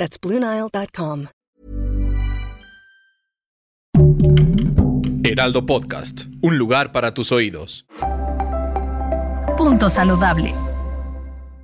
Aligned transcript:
That's 0.00 0.18
BlueNile.com. 0.18 1.26
Heraldo 5.22 5.66
Podcast, 5.66 6.22
un 6.40 6.56
lugar 6.56 6.90
para 6.90 7.12
tus 7.12 7.32
oídos. 7.32 7.84
Punto 9.58 9.90
saludable. 9.90 10.54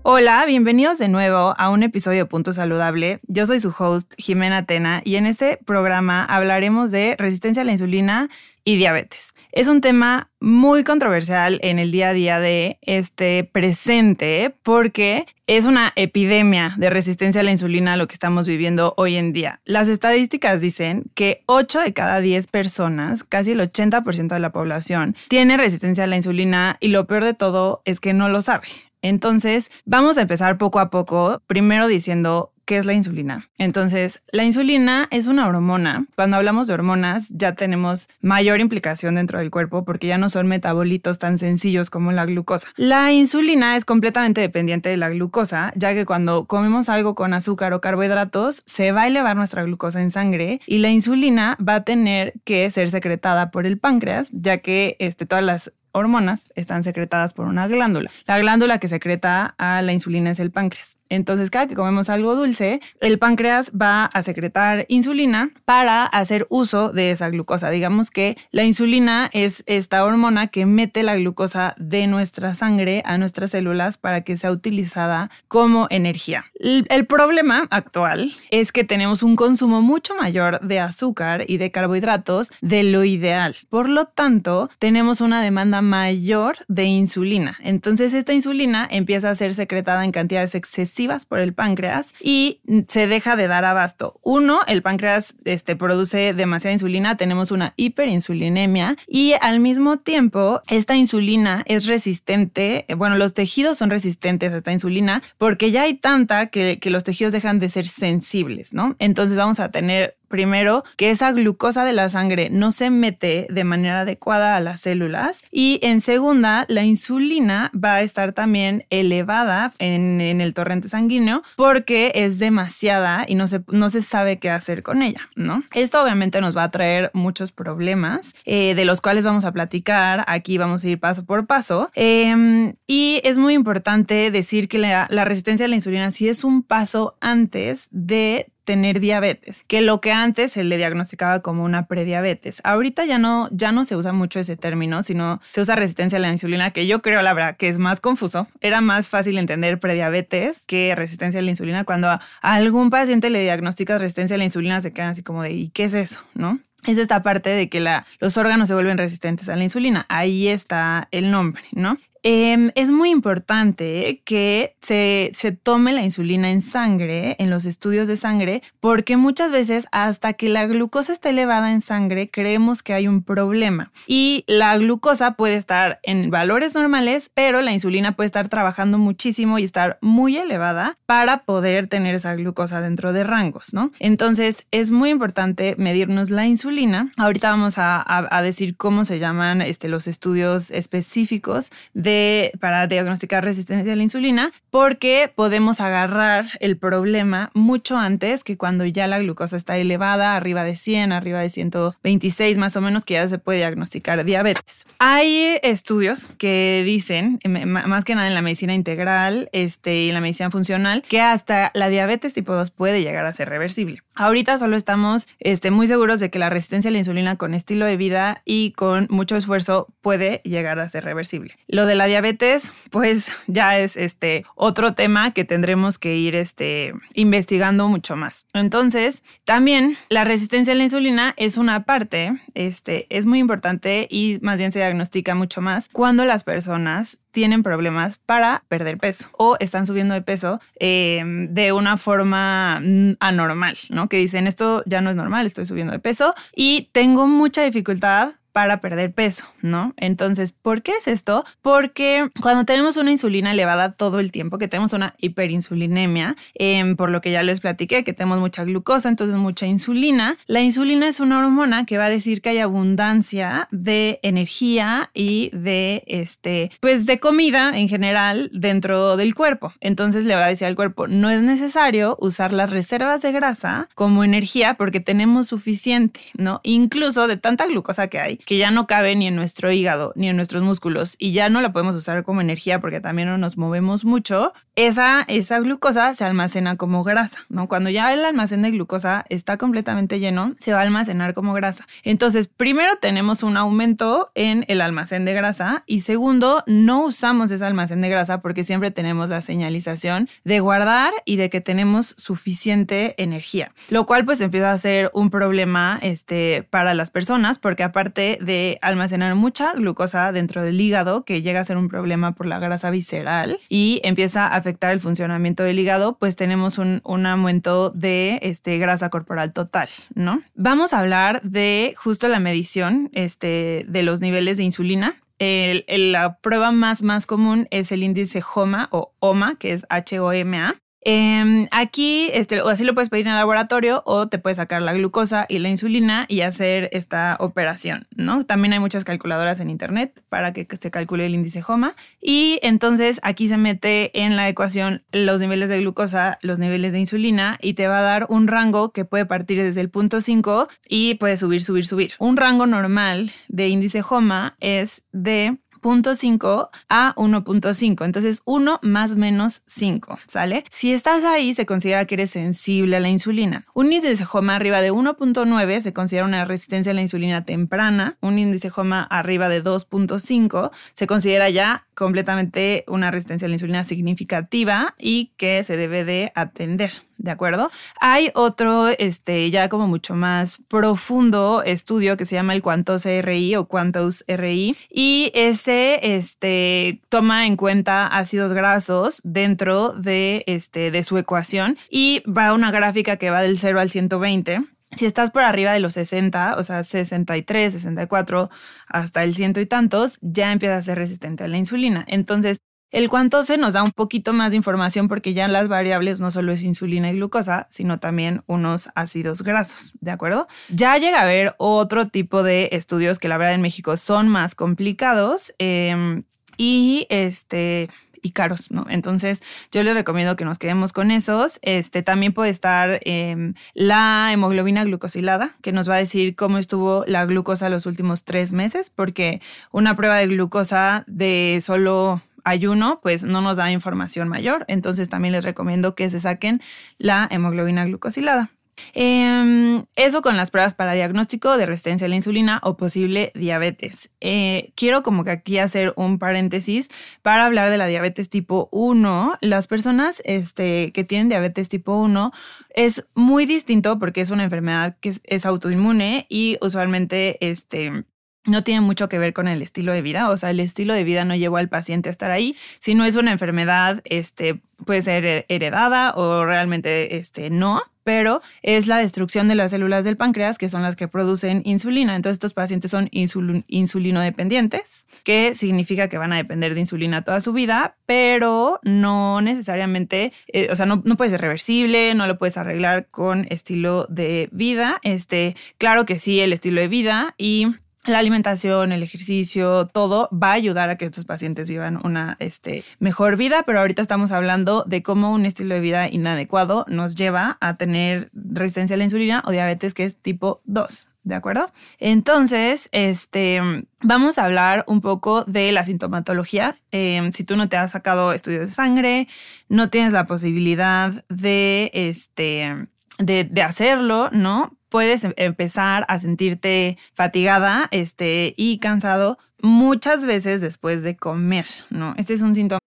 Hola, 0.08 0.44
bienvenidos 0.46 0.98
de 0.98 1.08
nuevo 1.08 1.52
a 1.58 1.68
un 1.68 1.82
episodio 1.82 2.18
de 2.18 2.26
Punto 2.26 2.52
Saludable. 2.52 3.18
Yo 3.26 3.44
soy 3.44 3.58
su 3.58 3.74
host, 3.76 4.14
Jimena 4.16 4.64
Tena, 4.64 5.02
y 5.04 5.16
en 5.16 5.26
este 5.26 5.58
programa 5.66 6.24
hablaremos 6.24 6.92
de 6.92 7.16
resistencia 7.18 7.62
a 7.62 7.64
la 7.64 7.72
insulina 7.72 8.28
y 8.62 8.76
diabetes. 8.76 9.34
Es 9.50 9.66
un 9.66 9.80
tema 9.80 10.30
muy 10.38 10.84
controversial 10.84 11.58
en 11.60 11.80
el 11.80 11.90
día 11.90 12.10
a 12.10 12.12
día 12.12 12.38
de 12.38 12.78
este 12.82 13.42
presente 13.42 14.54
porque 14.62 15.26
es 15.48 15.64
una 15.64 15.92
epidemia 15.96 16.74
de 16.76 16.88
resistencia 16.88 17.40
a 17.40 17.44
la 17.44 17.50
insulina 17.50 17.96
lo 17.96 18.06
que 18.06 18.14
estamos 18.14 18.46
viviendo 18.46 18.94
hoy 18.96 19.16
en 19.16 19.32
día. 19.32 19.60
Las 19.64 19.88
estadísticas 19.88 20.60
dicen 20.60 21.10
que 21.16 21.42
8 21.46 21.80
de 21.80 21.92
cada 21.92 22.20
10 22.20 22.46
personas, 22.46 23.24
casi 23.24 23.52
el 23.52 23.60
80% 23.60 24.28
de 24.28 24.40
la 24.40 24.52
población, 24.52 25.16
tiene 25.26 25.56
resistencia 25.56 26.04
a 26.04 26.06
la 26.06 26.14
insulina 26.14 26.76
y 26.78 26.88
lo 26.88 27.08
peor 27.08 27.24
de 27.24 27.34
todo 27.34 27.82
es 27.84 27.98
que 27.98 28.12
no 28.12 28.28
lo 28.28 28.40
sabe. 28.40 28.68
Entonces, 29.02 29.70
vamos 29.84 30.18
a 30.18 30.22
empezar 30.22 30.58
poco 30.58 30.80
a 30.80 30.90
poco, 30.90 31.42
primero 31.46 31.86
diciendo 31.86 32.52
qué 32.66 32.76
es 32.76 32.84
la 32.84 32.92
insulina. 32.92 33.48
Entonces, 33.58 34.22
la 34.32 34.44
insulina 34.44 35.06
es 35.10 35.28
una 35.28 35.46
hormona. 35.46 36.06
Cuando 36.16 36.36
hablamos 36.36 36.66
de 36.66 36.74
hormonas, 36.74 37.28
ya 37.30 37.54
tenemos 37.54 38.08
mayor 38.20 38.60
implicación 38.60 39.14
dentro 39.14 39.38
del 39.38 39.52
cuerpo 39.52 39.84
porque 39.84 40.08
ya 40.08 40.18
no 40.18 40.28
son 40.28 40.48
metabolitos 40.48 41.18
tan 41.18 41.38
sencillos 41.38 41.88
como 41.88 42.10
la 42.12 42.26
glucosa. 42.26 42.68
La 42.76 43.12
insulina 43.12 43.76
es 43.76 43.84
completamente 43.84 44.40
dependiente 44.40 44.88
de 44.88 44.96
la 44.96 45.08
glucosa, 45.08 45.72
ya 45.76 45.94
que 45.94 46.04
cuando 46.04 46.46
comemos 46.46 46.88
algo 46.88 47.14
con 47.14 47.32
azúcar 47.32 47.72
o 47.72 47.80
carbohidratos, 47.80 48.64
se 48.66 48.90
va 48.90 49.02
a 49.02 49.06
elevar 49.06 49.36
nuestra 49.36 49.62
glucosa 49.62 50.02
en 50.02 50.10
sangre 50.10 50.60
y 50.66 50.78
la 50.78 50.90
insulina 50.90 51.56
va 51.66 51.76
a 51.76 51.84
tener 51.84 52.34
que 52.44 52.68
ser 52.72 52.90
secretada 52.90 53.52
por 53.52 53.64
el 53.64 53.78
páncreas, 53.78 54.30
ya 54.32 54.58
que 54.58 54.96
este, 54.98 55.24
todas 55.24 55.44
las 55.44 55.72
hormonas 55.96 56.52
están 56.54 56.84
secretadas 56.84 57.32
por 57.32 57.46
una 57.46 57.66
glándula. 57.66 58.10
La 58.26 58.38
glándula 58.38 58.78
que 58.78 58.88
secreta 58.88 59.54
a 59.58 59.82
la 59.82 59.92
insulina 59.92 60.30
es 60.30 60.40
el 60.40 60.50
páncreas. 60.50 60.96
Entonces, 61.08 61.50
cada 61.50 61.66
que 61.66 61.74
comemos 61.74 62.08
algo 62.08 62.34
dulce, 62.34 62.80
el 63.00 63.18
páncreas 63.18 63.70
va 63.70 64.06
a 64.06 64.22
secretar 64.22 64.86
insulina 64.88 65.50
para 65.64 66.04
hacer 66.04 66.46
uso 66.50 66.90
de 66.90 67.12
esa 67.12 67.30
glucosa. 67.30 67.70
Digamos 67.70 68.10
que 68.10 68.36
la 68.50 68.64
insulina 68.64 69.30
es 69.32 69.62
esta 69.66 70.04
hormona 70.04 70.48
que 70.48 70.66
mete 70.66 71.02
la 71.02 71.16
glucosa 71.16 71.74
de 71.78 72.06
nuestra 72.06 72.54
sangre 72.54 73.02
a 73.04 73.18
nuestras 73.18 73.52
células 73.52 73.98
para 73.98 74.22
que 74.22 74.36
sea 74.36 74.50
utilizada 74.50 75.30
como 75.48 75.86
energía. 75.90 76.44
El, 76.58 77.06
problema 77.06 77.68
actual 77.70 78.34
es 78.50 78.72
que 78.72 78.82
tenemos 78.82 79.22
un 79.22 79.36
consumo 79.36 79.80
mucho 79.80 80.16
mayor 80.16 80.60
de 80.60 80.80
azúcar 80.80 81.44
y 81.46 81.58
de 81.58 81.70
carbohidratos 81.70 82.50
de 82.60 82.82
lo 82.82 83.04
ideal. 83.04 83.54
Por 83.70 83.88
lo 83.88 84.06
tanto, 84.06 84.68
tenemos 84.80 85.20
una 85.20 85.40
demanda 85.40 85.82
mayor 85.88 86.56
de 86.68 86.84
insulina. 86.84 87.56
Entonces, 87.62 88.14
esta 88.14 88.32
insulina 88.32 88.86
empieza 88.90 89.30
a 89.30 89.34
ser 89.34 89.54
secretada 89.54 90.04
en 90.04 90.12
cantidades 90.12 90.54
excesivas 90.54 91.26
por 91.26 91.38
el 91.38 91.54
páncreas 91.54 92.08
y 92.20 92.60
se 92.88 93.06
deja 93.06 93.36
de 93.36 93.46
dar 93.48 93.64
abasto. 93.64 94.18
Uno, 94.22 94.60
el 94.66 94.82
páncreas 94.82 95.34
este, 95.44 95.76
produce 95.76 96.34
demasiada 96.34 96.72
insulina, 96.72 97.16
tenemos 97.16 97.50
una 97.50 97.72
hiperinsulinemia 97.76 98.96
y 99.06 99.34
al 99.40 99.60
mismo 99.60 99.98
tiempo 99.98 100.60
esta 100.68 100.96
insulina 100.96 101.62
es 101.66 101.86
resistente, 101.86 102.86
bueno, 102.96 103.16
los 103.16 103.34
tejidos 103.34 103.78
son 103.78 103.90
resistentes 103.90 104.52
a 104.52 104.58
esta 104.58 104.72
insulina 104.72 105.22
porque 105.38 105.70
ya 105.70 105.82
hay 105.82 105.94
tanta 105.94 106.46
que, 106.46 106.78
que 106.78 106.90
los 106.90 107.04
tejidos 107.04 107.32
dejan 107.32 107.60
de 107.60 107.70
ser 107.70 107.86
sensibles, 107.86 108.72
¿no? 108.72 108.96
Entonces 108.98 109.36
vamos 109.36 109.60
a 109.60 109.70
tener 109.70 110.16
primero, 110.28 110.84
que 110.96 111.10
esa 111.10 111.32
glucosa 111.32 111.84
de 111.84 111.92
la 111.92 112.08
sangre 112.08 112.48
no 112.50 112.72
se 112.72 112.90
mete 112.90 113.46
de 113.50 113.64
manera 113.64 114.00
adecuada 114.00 114.56
a 114.56 114.60
las 114.60 114.80
células. 114.80 115.42
Y 115.50 115.78
en 115.82 116.00
segunda, 116.00 116.64
la 116.68 116.84
insulina 116.84 117.70
va 117.72 117.94
a 117.94 118.02
estar 118.02 118.32
también 118.32 118.84
elevada 118.90 119.72
en, 119.78 120.20
el 120.20 120.54
torrente 120.54 120.88
sanguíneo 120.88 121.42
porque 121.56 122.12
es 122.14 122.38
demasiada 122.38 123.24
y 123.26 123.34
no 123.34 123.48
se, 123.48 123.62
no 123.68 123.90
se 123.90 124.02
sabe 124.02 124.38
qué 124.38 124.50
hacer 124.50 124.82
con 124.82 125.02
ella, 125.02 125.28
¿no? 125.34 125.62
Esto 125.72 126.02
obviamente 126.02 126.40
nos 126.40 126.56
va 126.56 126.64
a 126.64 126.70
traer 126.70 127.10
muchos 127.14 127.52
problemas 127.52 128.34
eh, 128.44 128.74
de 128.74 128.84
los 128.84 129.00
cuales 129.00 129.24
vamos 129.24 129.44
a 129.44 129.52
platicar. 129.52 130.24
Aquí 130.26 130.58
vamos 130.58 130.84
a 130.84 130.88
ir 130.88 131.00
paso 131.00 131.24
por 131.24 131.46
paso. 131.46 131.90
Em, 131.94 132.74
y 132.86 133.20
es 133.24 133.38
muy 133.38 133.54
importante 133.54 134.30
decir 134.30 134.68
que 134.68 134.78
la, 134.78 135.06
la 135.10 135.24
resistencia 135.24 135.66
a 135.66 135.68
la 135.68 135.76
insulina 135.76 136.10
sí 136.10 136.28
es 136.28 136.44
un 136.44 136.62
paso 136.62 137.16
antes 137.20 137.88
de 137.90 138.52
tener 138.66 139.00
diabetes, 139.00 139.64
que 139.66 139.80
lo 139.80 140.02
que 140.02 140.12
antes 140.12 140.52
se 140.52 140.64
le 140.64 140.76
diagnosticaba 140.76 141.40
como 141.40 141.64
una 141.64 141.86
prediabetes. 141.86 142.60
Ahorita 142.64 143.06
ya 143.06 143.16
no, 143.16 143.48
ya 143.52 143.72
no 143.72 143.84
se 143.84 143.96
usa 143.96 144.12
mucho 144.12 144.40
ese 144.40 144.58
término, 144.58 145.02
sino 145.02 145.40
se 145.48 145.62
usa 145.62 145.76
resistencia 145.76 146.18
a 146.18 146.20
la 146.20 146.30
insulina, 146.30 146.72
que 146.72 146.86
yo 146.86 147.00
creo, 147.00 147.22
la 147.22 147.32
verdad, 147.32 147.56
que 147.56 147.68
es 147.70 147.78
más 147.78 148.00
confuso. 148.00 148.46
Era 148.60 148.82
más 148.82 149.08
fácil 149.08 149.38
entender 149.38 149.78
prediabetes 149.78 150.64
que 150.66 150.94
resistencia 150.94 151.40
a 151.40 151.42
la 151.42 151.50
insulina. 151.50 151.84
Cuando 151.84 152.08
a 152.08 152.20
algún 152.42 152.90
paciente 152.90 153.30
le 153.30 153.40
diagnosticas 153.40 154.00
resistencia 154.00 154.34
a 154.34 154.38
la 154.38 154.44
insulina, 154.44 154.82
se 154.82 154.92
quedan 154.92 155.10
así 155.10 155.22
como 155.22 155.42
de, 155.42 155.52
¿y 155.52 155.68
qué 155.70 155.84
es 155.84 155.94
eso? 155.94 156.20
¿No? 156.34 156.60
es 156.86 156.98
esta 156.98 157.22
parte 157.22 157.50
de 157.50 157.68
que 157.68 157.80
la, 157.80 158.06
los 158.20 158.36
órganos 158.36 158.68
se 158.68 158.74
vuelven 158.74 158.96
resistentes 158.96 159.48
a 159.48 159.56
la 159.56 159.64
insulina. 159.64 160.06
Ahí 160.08 160.46
está 160.46 161.08
el 161.10 161.32
nombre, 161.32 161.62
¿no? 161.72 161.98
Em, 162.28 162.72
es 162.74 162.90
muy 162.90 163.10
importante 163.10 164.20
que 164.24 164.74
se, 164.80 165.30
tome 165.62 165.92
la 165.92 166.02
insulina 166.02 166.50
en 166.50 166.60
sangre, 166.60 167.36
en 167.38 167.50
los 167.50 167.64
estudios 167.64 168.08
de 168.08 168.16
sangre, 168.16 168.64
porque 168.80 169.16
muchas 169.16 169.52
veces 169.52 169.86
hasta 169.92 170.32
que 170.32 170.48
la 170.48 170.66
glucosa 170.66 171.12
está 171.12 171.30
elevada 171.30 171.70
en 171.70 171.82
sangre 171.82 172.28
creemos 172.28 172.82
que 172.82 172.94
hay 172.94 173.06
un 173.06 173.22
problema. 173.22 173.92
Y 174.08 174.42
la 174.48 174.76
glucosa 174.76 175.34
puede 175.34 175.54
estar 175.54 176.00
en 176.02 176.28
valores 176.30 176.74
normales, 176.74 177.30
pero 177.32 177.60
la 177.60 177.72
insulina 177.72 178.16
puede 178.16 178.26
estar 178.26 178.48
trabajando 178.48 178.98
muchísimo 178.98 179.60
y 179.60 179.64
estar 179.64 179.96
muy 180.00 180.36
elevada 180.36 180.98
para 181.06 181.44
poder 181.44 181.86
tener 181.86 182.16
esa 182.16 182.34
glucosa 182.34 182.80
dentro 182.80 183.12
de 183.12 183.22
rangos, 183.22 183.72
¿no? 183.72 183.92
Entonces 184.00 184.66
es 184.72 184.90
muy 184.90 185.10
importante 185.10 185.76
medirnos 185.78 186.30
la 186.30 186.44
insulina. 186.44 187.12
Ahorita 187.16 187.50
vamos 187.50 187.78
a, 187.78 188.04
a 188.04 188.42
decir 188.42 188.76
cómo 188.76 189.04
se 189.04 189.20
llaman 189.20 189.62
este, 189.62 189.88
los 189.88 190.08
estudios 190.08 190.72
específicos 190.72 191.70
de 191.94 192.15
para 192.60 192.86
diagnosticar 192.86 193.44
resistencia 193.44 193.92
a 193.92 193.96
la 193.96 194.02
insulina, 194.02 194.52
porque 194.70 195.32
podemos 195.34 195.80
agarrar 195.80 196.46
el 196.60 196.76
problema 196.76 197.50
mucho 197.54 197.96
antes 197.96 198.44
que 198.44 198.56
cuando 198.56 198.84
ya 198.84 199.06
la 199.06 199.18
glucosa 199.18 199.56
está 199.56 199.76
elevada, 199.76 200.36
arriba 200.36 200.64
de 200.64 200.76
100, 200.76 201.12
arriba 201.12 201.40
de 201.40 201.50
126 201.50 202.56
más 202.56 202.76
o 202.76 202.80
menos, 202.80 203.04
que 203.04 203.14
ya 203.14 203.28
se 203.28 203.38
puede 203.38 203.58
diagnosticar 203.58 204.24
diabetes. 204.24 204.84
Hay 204.98 205.58
estudios 205.62 206.28
que 206.38 206.82
dicen, 206.84 207.38
eh, 207.42 207.66
más 207.66 208.04
que 208.04 208.14
nada 208.14 208.28
en 208.28 208.34
la 208.34 208.42
medicina 208.42 208.74
integral 208.74 209.48
este, 209.52 210.02
y 210.02 210.08
en 210.08 210.14
la 210.14 210.20
medicina 210.20 210.50
funcional, 210.50 211.02
que 211.08 211.20
hasta 211.20 211.70
la 211.74 211.88
diabetes 211.88 212.34
tipo 212.34 212.54
2 212.54 212.70
puede 212.70 213.02
llegar 213.02 213.26
a 213.26 213.32
ser 213.32 213.48
reversible. 213.48 214.02
Ahorita 214.16 214.58
solo 214.58 214.76
estamos 214.76 215.28
este, 215.40 215.70
muy 215.70 215.86
seguros 215.86 216.20
de 216.20 216.30
que 216.30 216.38
la 216.38 216.48
resistencia 216.48 216.88
a 216.88 216.92
la 216.92 216.98
insulina 216.98 217.36
con 217.36 217.52
estilo 217.52 217.84
de 217.84 217.98
vida 217.98 218.40
y 218.46 218.72
con 218.72 219.06
mucho 219.10 219.36
esfuerzo 219.36 219.88
puede 220.00 220.40
llegar 220.42 220.78
a 220.78 220.88
ser 220.88 221.04
reversible. 221.04 221.58
Lo 221.68 221.84
de 221.84 221.96
la 221.96 222.06
diabetes, 222.06 222.72
pues 222.90 223.30
ya 223.46 223.78
es 223.78 223.98
este 223.98 224.46
otro 224.54 224.94
tema 224.94 225.32
que 225.32 225.44
tendremos 225.44 225.98
que 225.98 226.16
ir 226.16 226.34
este, 226.34 226.94
investigando 227.12 227.88
mucho 227.88 228.16
más. 228.16 228.46
Entonces, 228.54 229.22
también 229.44 229.98
la 230.08 230.24
resistencia 230.24 230.72
a 230.72 230.76
la 230.76 230.84
insulina 230.84 231.34
es 231.36 231.58
una 231.58 231.84
parte, 231.84 232.32
este, 232.54 233.06
es 233.10 233.26
muy 233.26 233.38
importante 233.38 234.08
y 234.10 234.38
más 234.40 234.56
bien 234.56 234.72
se 234.72 234.78
diagnostica 234.78 235.34
mucho 235.34 235.60
más 235.60 235.90
cuando 235.92 236.24
las 236.24 236.42
personas 236.42 237.20
tienen 237.36 237.62
problemas 237.62 238.16
para 238.24 238.64
perder 238.66 238.96
peso 238.96 239.28
o 239.36 239.58
están 239.60 239.84
subiendo 239.84 240.14
de 240.14 240.22
peso 240.22 240.58
em, 240.76 241.52
de 241.52 241.70
una 241.72 241.98
forma 241.98 242.80
mm, 242.82 243.16
anormal, 243.20 243.76
¿no? 243.90 244.08
Que 244.08 244.16
dicen, 244.16 244.46
esto 244.46 244.82
ya 244.86 245.02
no 245.02 245.10
es 245.10 245.16
normal, 245.16 245.44
estoy 245.44 245.66
subiendo 245.66 245.92
de 245.92 245.98
peso 245.98 246.34
y 246.54 246.88
tengo 246.92 247.26
mucha 247.26 247.62
dificultad 247.62 248.36
para 248.56 248.80
perder 248.80 249.12
peso, 249.12 249.44
¿no? 249.60 249.92
Entonces, 249.98 250.50
¿por 250.50 250.80
qué 250.80 250.92
es 250.92 251.08
esto? 251.08 251.44
Porque 251.60 252.30
cuando 252.40 252.64
tenemos 252.64 252.96
una 252.96 253.10
insulina 253.10 253.52
elevada 253.52 253.92
todo 253.92 254.18
el 254.18 254.32
tiempo, 254.32 254.56
que 254.56 254.66
tenemos 254.66 254.94
una 254.94 255.14
hiperinsulinemia, 255.18 256.36
em, 256.54 256.96
por 256.96 257.10
lo 257.10 257.20
que 257.20 257.30
ya 257.30 257.42
les 257.42 257.60
platiqué, 257.60 258.02
que 258.02 258.14
tenemos 258.14 258.38
mucha 258.38 258.64
glucosa, 258.64 259.10
entonces 259.10 259.36
mucha 259.36 259.66
insulina, 259.66 260.38
la 260.46 260.62
insulina 260.62 261.06
es 261.06 261.20
una 261.20 261.38
hormona 261.38 261.84
que 261.84 261.98
va 261.98 262.06
a 262.06 262.08
decir 262.08 262.40
que 262.40 262.48
hay 262.48 262.60
abundancia 262.60 263.68
de 263.72 264.20
energía 264.22 265.10
y 265.12 265.50
de, 265.52 266.02
este, 266.06 266.70
pues 266.80 267.04
de 267.04 267.20
comida 267.20 267.76
en 267.76 267.90
general 267.90 268.48
dentro 268.54 269.18
del 269.18 269.34
cuerpo. 269.34 269.74
Entonces 269.82 270.24
le 270.24 270.34
va 270.34 270.46
a 270.46 270.48
decir 270.48 270.66
al 270.66 270.76
cuerpo, 270.76 271.08
no 271.08 271.28
es 271.28 271.42
necesario 271.42 272.16
usar 272.20 272.54
las 272.54 272.70
reservas 272.70 273.20
de 273.20 273.32
grasa 273.32 273.90
como 273.94 274.24
energía 274.24 274.78
porque 274.78 275.00
tenemos 275.00 275.48
suficiente, 275.48 276.20
¿no? 276.38 276.62
Incluso 276.62 277.26
de 277.26 277.36
tanta 277.36 277.66
glucosa 277.66 278.08
que 278.08 278.18
hay, 278.18 278.40
que 278.46 278.56
ya 278.56 278.70
no 278.70 278.86
cabe 278.86 279.14
ni 279.16 279.26
en 279.26 279.36
nuestro 279.36 279.70
hígado 279.70 280.12
ni 280.16 280.30
en 280.30 280.36
nuestros 280.36 280.62
músculos 280.62 281.16
y 281.18 281.32
ya 281.32 281.50
no 281.50 281.60
la 281.60 281.72
podemos 281.72 281.94
usar 281.96 282.22
como 282.22 282.40
energía 282.40 282.80
porque 282.80 283.00
también 283.00 283.28
no 283.28 283.36
nos 283.36 283.58
movemos 283.58 284.04
mucho, 284.04 284.54
esa, 284.76 285.24
esa 285.26 285.58
glucosa 285.58 286.14
se 286.14 286.24
almacena 286.24 286.76
como 286.76 287.02
grasa, 287.02 287.38
¿no? 287.48 287.66
Cuando 287.66 287.90
ya 287.90 288.12
el 288.12 288.24
almacén 288.24 288.62
de 288.62 288.70
glucosa 288.70 289.24
está 289.30 289.56
completamente 289.56 290.20
lleno, 290.20 290.54
se 290.58 290.72
va 290.72 290.80
a 290.80 290.82
almacenar 290.82 291.34
como 291.34 291.54
grasa. 291.54 291.86
Entonces, 292.04 292.46
primero 292.46 292.96
tenemos 293.00 293.42
un 293.42 293.56
aumento 293.56 294.30
en 294.34 294.64
el 294.68 294.80
almacén 294.80 295.24
de 295.24 295.32
grasa 295.34 295.82
y 295.86 296.02
segundo, 296.02 296.62
no 296.66 297.04
usamos 297.04 297.50
ese 297.50 297.64
almacén 297.64 298.00
de 298.00 298.10
grasa 298.10 298.38
porque 298.40 298.64
siempre 298.64 298.90
tenemos 298.90 299.28
la 299.28 299.40
señalización 299.40 300.28
de 300.44 300.60
guardar 300.60 301.12
y 301.24 301.36
de 301.36 301.50
que 301.50 301.60
tenemos 301.60 302.14
suficiente 302.18 303.20
energía, 303.20 303.72
lo 303.90 304.06
cual 304.06 304.24
pues 304.24 304.40
empieza 304.40 304.70
a 304.70 304.78
ser 304.78 305.10
un 305.14 305.30
problema 305.30 305.98
este, 306.02 306.66
para 306.70 306.94
las 306.94 307.10
personas 307.10 307.58
porque 307.58 307.82
aparte 307.82 308.35
de 308.40 308.78
almacenar 308.82 309.34
mucha 309.34 309.72
glucosa 309.74 310.32
dentro 310.32 310.62
del 310.62 310.80
hígado, 310.80 311.24
que 311.24 311.42
llega 311.42 311.60
a 311.60 311.64
ser 311.64 311.76
un 311.76 311.88
problema 311.88 312.32
por 312.32 312.46
la 312.46 312.58
grasa 312.58 312.90
visceral 312.90 313.58
y 313.68 314.00
empieza 314.04 314.46
a 314.46 314.56
afectar 314.56 314.92
el 314.92 315.00
funcionamiento 315.00 315.62
del 315.62 315.78
hígado, 315.78 316.16
pues 316.18 316.36
tenemos 316.36 316.78
un, 316.78 317.00
aumento 317.26 317.90
de 317.90 318.38
este, 318.42 318.78
grasa 318.78 319.10
corporal 319.10 319.52
total, 319.52 319.88
¿no? 320.14 320.42
Vamos 320.54 320.92
a 320.92 321.00
hablar 321.00 321.42
de 321.42 321.94
justo 321.96 322.28
la 322.28 322.38
medición 322.38 323.10
este, 323.12 323.84
de 323.88 324.02
los 324.02 324.20
niveles 324.20 324.58
de 324.58 324.64
insulina 324.64 325.16
la 325.38 326.38
prueba 326.40 326.72
más, 326.72 327.02
más 327.02 327.26
común 327.26 327.68
es 327.70 327.92
el 327.92 328.02
índice 328.02 328.42
HOMA 328.42 328.88
o 328.90 329.12
OMA, 329.18 329.56
que 329.58 329.72
es 329.72 329.86
H-O-M-A. 329.88 330.76
Em, 331.08 331.68
aquí, 331.70 332.30
este, 332.34 332.60
o 332.62 332.68
así 332.68 332.82
lo 332.82 332.92
puedes 332.92 333.10
pedir 333.10 333.28
en 333.28 333.32
el 333.34 333.38
laboratorio 333.38 334.02
o 334.06 334.26
te 334.26 334.40
puedes 334.40 334.56
sacar 334.56 334.82
la 334.82 334.92
glucosa 334.92 335.46
y 335.48 335.60
la 335.60 335.68
insulina 335.68 336.26
y 336.26 336.40
hacer 336.40 336.88
esta 336.90 337.36
operación, 337.38 338.08
¿no? 338.16 338.44
También 338.44 338.72
hay 338.72 338.80
muchas 338.80 339.04
calculadoras 339.04 339.60
en 339.60 339.70
internet 339.70 340.20
para 340.28 340.52
que 340.52 340.66
se 340.80 340.90
calcule 340.90 341.24
el 341.26 341.36
índice 341.36 341.62
HOMA 341.64 341.94
y 342.20 342.58
entonces 342.60 343.20
aquí 343.22 343.46
se 343.46 343.56
mete 343.56 344.20
en 344.20 344.34
la 344.34 344.48
ecuación 344.48 345.04
los 345.12 345.40
niveles 345.40 345.68
de 345.68 345.78
glucosa, 345.78 346.38
los 346.42 346.58
niveles 346.58 346.90
de 346.90 346.98
insulina 346.98 347.56
y 347.62 347.74
te 347.74 347.86
va 347.86 348.00
a 348.00 348.02
dar 348.02 348.26
un 348.28 348.48
rango 348.48 348.90
que 348.90 349.04
puede 349.04 349.26
partir 349.26 349.62
desde 349.62 349.82
el 349.82 349.90
punto 349.90 350.20
5 350.20 350.66
y 350.88 351.14
puede 351.14 351.36
subir, 351.36 351.62
subir, 351.62 351.86
subir. 351.86 352.14
Un 352.18 352.36
rango 352.36 352.66
normal 352.66 353.30
de 353.46 353.68
índice 353.68 354.02
HOMA 354.02 354.56
es 354.58 355.04
de 355.12 355.56
0.5 355.86 356.68
a 356.88 357.14
1.5. 357.16 358.04
Entonces 358.04 358.42
1 358.44 358.80
más 358.82 359.16
menos 359.16 359.62
5, 359.66 360.18
¿sale? 360.26 360.64
Si 360.70 360.92
estás 360.92 361.24
ahí, 361.24 361.54
se 361.54 361.66
considera 361.66 362.04
que 362.04 362.16
eres 362.16 362.30
sensible 362.30 362.96
a 362.96 363.00
la 363.00 363.08
insulina. 363.08 363.64
Un 363.74 363.92
índice 363.92 364.26
HOMA 364.30 364.56
arriba 364.56 364.80
de 364.80 364.92
1.9 364.92 365.80
se 365.80 365.92
considera 365.92 366.26
una 366.26 366.44
resistencia 366.44 366.92
a 366.92 366.94
la 366.94 367.02
insulina 367.02 367.44
temprana. 367.44 368.16
Un 368.20 368.38
índice 368.38 368.70
HOMA 368.74 369.02
arriba 369.02 369.48
de 369.48 369.62
2.5 369.62 370.70
se 370.92 371.06
considera 371.06 371.50
ya 371.50 371.86
completamente 371.94 372.84
una 372.88 373.10
resistencia 373.10 373.46
a 373.46 373.48
la 373.48 373.54
insulina 373.54 373.84
significativa 373.84 374.94
y 374.98 375.32
que 375.36 375.62
se 375.64 375.76
debe 375.76 376.04
de 376.04 376.32
atender. 376.34 377.05
¿De 377.18 377.30
acuerdo? 377.30 377.70
Hay 378.00 378.30
otro, 378.34 378.88
este, 378.88 379.50
ya 379.50 379.68
como 379.68 379.88
mucho 379.88 380.14
más 380.14 380.58
profundo 380.68 381.62
estudio 381.64 382.16
que 382.16 382.26
se 382.26 382.34
llama 382.34 382.54
el 382.54 382.62
Quantos 382.62 383.06
RI 383.06 383.56
o 383.56 383.66
Quantos 383.66 384.24
RI 384.28 384.76
y 384.90 385.32
ese, 385.34 386.16
este, 386.16 387.00
toma 387.08 387.46
en 387.46 387.56
cuenta 387.56 388.06
ácidos 388.06 388.52
grasos 388.52 389.20
dentro 389.24 389.92
de, 389.92 390.44
este, 390.46 390.90
de 390.90 391.04
su 391.04 391.16
ecuación 391.16 391.78
y 391.90 392.22
va 392.30 392.48
a 392.48 392.54
una 392.54 392.70
gráfica 392.70 393.16
que 393.16 393.30
va 393.30 393.42
del 393.42 393.58
0 393.58 393.80
al 393.80 393.90
120 393.90 394.60
si 394.94 395.04
estás 395.04 395.30
por 395.30 395.42
arriba 395.42 395.72
de 395.72 395.80
los 395.80 395.94
60, 395.94 396.56
o 396.56 396.62
sea, 396.62 396.84
63, 396.84 397.72
64, 397.72 398.50
hasta 398.86 399.24
el 399.24 399.34
ciento 399.34 399.60
y 399.60 399.66
tantos, 399.66 400.18
ya 400.22 400.52
empieza 400.52 400.76
a 400.76 400.82
ser 400.82 400.96
resistente 400.96 401.44
a 401.44 401.48
la 401.48 401.58
insulina. 401.58 402.04
Entonces, 402.08 402.60
el 402.90 403.10
se 403.42 403.58
nos 403.58 403.74
da 403.74 403.82
un 403.82 403.90
poquito 403.90 404.32
más 404.32 404.50
de 404.50 404.56
información 404.56 405.08
porque 405.08 405.34
ya 405.34 405.48
las 405.48 405.68
variables 405.68 406.20
no 406.20 406.30
solo 406.30 406.52
es 406.52 406.62
insulina 406.62 407.10
y 407.10 407.14
glucosa, 407.14 407.66
sino 407.70 407.98
también 407.98 408.42
unos 408.46 408.90
ácidos 408.94 409.42
grasos, 409.42 409.94
¿de 410.00 410.10
acuerdo? 410.10 410.46
Ya 410.68 410.96
llega 410.98 411.18
a 411.18 411.22
haber 411.22 411.54
otro 411.58 412.08
tipo 412.08 412.42
de 412.42 412.68
estudios 412.72 413.18
que 413.18 413.28
la 413.28 413.38
verdad 413.38 413.54
en 413.54 413.62
México 413.62 413.96
son 413.96 414.28
más 414.28 414.54
complicados 414.54 415.54
em, 415.58 416.22
y 416.56 417.06
este 417.10 417.88
y 418.22 418.32
caros, 418.32 418.70
¿no? 418.72 418.86
Entonces, 418.88 419.40
yo 419.70 419.82
les 419.84 419.94
recomiendo 419.94 420.34
que 420.34 420.44
nos 420.44 420.58
quedemos 420.58 420.92
con 420.92 421.12
esos. 421.12 421.60
Este 421.62 422.02
también 422.02 422.32
puede 422.32 422.50
estar 422.50 422.98
em, 423.04 423.54
la 423.74 424.30
hemoglobina 424.32 424.82
glucosilada, 424.82 425.54
que 425.62 425.70
nos 425.70 425.88
va 425.88 425.94
a 425.94 425.98
decir 425.98 426.34
cómo 426.34 426.58
estuvo 426.58 427.04
la 427.06 427.24
glucosa 427.24 427.68
los 427.68 427.86
últimos 427.86 428.24
tres 428.24 428.52
meses, 428.52 428.90
porque 428.90 429.40
una 429.70 429.94
prueba 429.94 430.16
de 430.16 430.26
glucosa 430.26 431.04
de 431.06 431.60
solo 431.62 432.20
ayuno, 432.46 433.00
pues 433.02 433.24
no 433.24 433.42
nos 433.42 433.58
da 433.58 433.70
información 433.70 434.28
mayor. 434.28 434.64
Entonces 434.68 435.08
también 435.08 435.32
les 435.32 435.44
recomiendo 435.44 435.94
que 435.94 436.08
se 436.08 436.20
saquen 436.20 436.62
la 436.98 437.28
hemoglobina 437.30 437.84
glucosilada. 437.84 438.50
Em, 438.92 439.84
eso 439.96 440.22
con 440.22 440.36
las 440.36 440.50
pruebas 440.50 440.74
para 440.74 440.92
diagnóstico 440.92 441.56
de 441.56 441.66
resistencia 441.66 442.06
a 442.06 442.08
la 442.08 442.16
insulina 442.16 442.60
o 442.62 442.76
posible 442.76 443.32
diabetes. 443.34 444.10
Eh, 444.20 444.72
quiero 444.76 445.02
como 445.02 445.24
que 445.24 445.30
aquí 445.30 445.58
hacer 445.58 445.92
un 445.96 446.18
paréntesis 446.18 446.88
para 447.22 447.46
hablar 447.46 447.70
de 447.70 447.78
la 447.78 447.86
diabetes 447.86 448.28
tipo 448.28 448.68
1. 448.72 449.38
Las 449.40 449.66
personas 449.66 450.22
este, 450.24 450.92
que 450.92 451.04
tienen 451.04 451.28
diabetes 451.28 451.68
tipo 451.68 451.96
1 451.96 452.32
es 452.74 453.06
muy 453.14 453.46
distinto 453.46 453.98
porque 453.98 454.20
es 454.20 454.30
una 454.30 454.44
enfermedad 454.44 454.96
que 455.00 455.10
es, 455.10 455.20
es 455.24 455.46
autoinmune 455.46 456.26
y 456.28 456.58
usualmente 456.60 457.38
este, 457.40 458.04
no 458.46 458.64
tiene 458.64 458.80
mucho 458.80 459.08
que 459.08 459.18
ver 459.18 459.32
con 459.32 459.48
el 459.48 459.62
estilo 459.62 459.92
de 459.92 460.02
vida, 460.02 460.30
o 460.30 460.36
sea, 460.36 460.50
el 460.50 460.60
estilo 460.60 460.94
de 460.94 461.04
vida 461.04 461.24
no 461.24 461.34
llevó 461.34 461.56
al 461.58 461.68
paciente 461.68 462.08
a 462.08 462.12
estar 462.12 462.30
ahí, 462.30 462.56
si 462.78 462.94
no 462.94 463.04
es 463.04 463.16
una 463.16 463.32
enfermedad, 463.32 464.02
este, 464.04 464.60
puede 464.84 465.02
ser 465.02 465.46
heredada 465.48 466.12
o 466.14 466.44
realmente 466.44 467.16
este, 467.16 467.50
no, 467.50 467.82
pero 468.04 468.40
es 468.62 468.86
la 468.86 468.98
destrucción 468.98 469.48
de 469.48 469.56
las 469.56 469.72
células 469.72 470.04
del 470.04 470.16
páncreas 470.16 470.58
que 470.58 470.68
son 470.68 470.82
las 470.82 470.94
que 470.94 471.08
producen 471.08 471.62
insulina. 471.64 472.14
Entonces 472.14 472.36
estos 472.36 472.54
pacientes 472.54 472.92
son 472.92 473.08
insulino 473.10 474.20
dependientes, 474.20 475.06
que 475.24 475.56
significa 475.56 476.08
que 476.08 476.16
van 476.16 476.32
a 476.32 476.36
depender 476.36 476.74
de 476.74 476.80
insulina 476.80 477.22
toda 477.22 477.40
su 477.40 477.52
vida, 477.52 477.96
pero 478.06 478.78
no 478.84 479.40
necesariamente, 479.40 480.32
eh, 480.46 480.68
o 480.70 480.76
sea, 480.76 480.86
no, 480.86 481.02
no, 481.04 481.16
puede 481.16 481.32
ser 481.32 481.40
reversible, 481.40 482.14
no 482.14 482.28
lo 482.28 482.38
puedes 482.38 482.56
arreglar 482.56 483.08
con 483.10 483.46
estilo 483.50 484.06
de 484.08 484.48
vida. 484.52 485.00
Este, 485.02 485.56
claro 485.76 486.06
que 486.06 486.20
sí, 486.20 486.38
el 486.38 486.52
estilo 486.52 486.80
de 486.80 486.88
vida 486.88 487.34
y 487.38 487.66
la 488.06 488.18
alimentación, 488.18 488.92
el 488.92 489.02
ejercicio, 489.02 489.86
todo 489.86 490.28
va 490.32 490.50
a 490.50 490.54
ayudar 490.54 490.90
a 490.90 490.96
que 490.96 491.04
estos 491.04 491.24
pacientes 491.24 491.68
vivan 491.68 491.98
una 492.04 492.36
este, 492.38 492.84
mejor 492.98 493.36
vida, 493.36 493.64
pero 493.64 493.80
ahorita 493.80 494.02
estamos 494.02 494.32
hablando 494.32 494.84
de 494.86 495.02
cómo 495.02 495.32
un 495.32 495.46
estilo 495.46 495.74
de 495.74 495.80
vida 495.80 496.08
inadecuado 496.08 496.84
nos 496.88 497.14
lleva 497.14 497.58
a 497.60 497.76
tener 497.76 498.30
resistencia 498.32 498.94
a 498.94 498.96
la 498.96 499.04
insulina 499.04 499.42
o 499.44 499.50
diabetes 499.50 499.94
que 499.94 500.04
es 500.04 500.16
tipo 500.16 500.60
2. 500.64 501.08
¿De 501.24 501.34
acuerdo? 501.34 501.72
Entonces, 501.98 502.88
este, 502.92 503.60
vamos 504.00 504.38
a 504.38 504.44
hablar 504.44 504.84
un 504.86 505.00
poco 505.00 505.42
de 505.42 505.72
la 505.72 505.82
sintomatología. 505.82 506.76
Em, 506.92 507.32
si 507.32 507.42
tú 507.42 507.56
no 507.56 507.68
te 507.68 507.76
has 507.76 507.90
sacado 507.90 508.32
estudios 508.32 508.68
de 508.68 508.72
sangre, 508.72 509.26
no 509.68 509.90
tienes 509.90 510.12
la 510.12 510.26
posibilidad 510.26 511.24
de, 511.28 511.90
este, 511.94 512.76
de, 513.18 513.42
de 513.42 513.62
hacerlo, 513.62 514.28
¿no? 514.30 514.75
Puedes 514.88 515.24
em, 515.24 515.32
empezar 515.36 516.04
a 516.08 516.18
sentirte 516.18 516.98
fatigada 517.14 517.88
este, 517.90 518.54
y 518.56 518.78
cansado 518.78 519.38
muchas 519.62 520.24
veces 520.24 520.60
después 520.60 521.02
de 521.02 521.16
comer, 521.16 521.66
¿no? 521.90 522.14
Este 522.16 522.34
es 522.34 522.42
un 522.42 522.54
síntoma. 522.54 522.78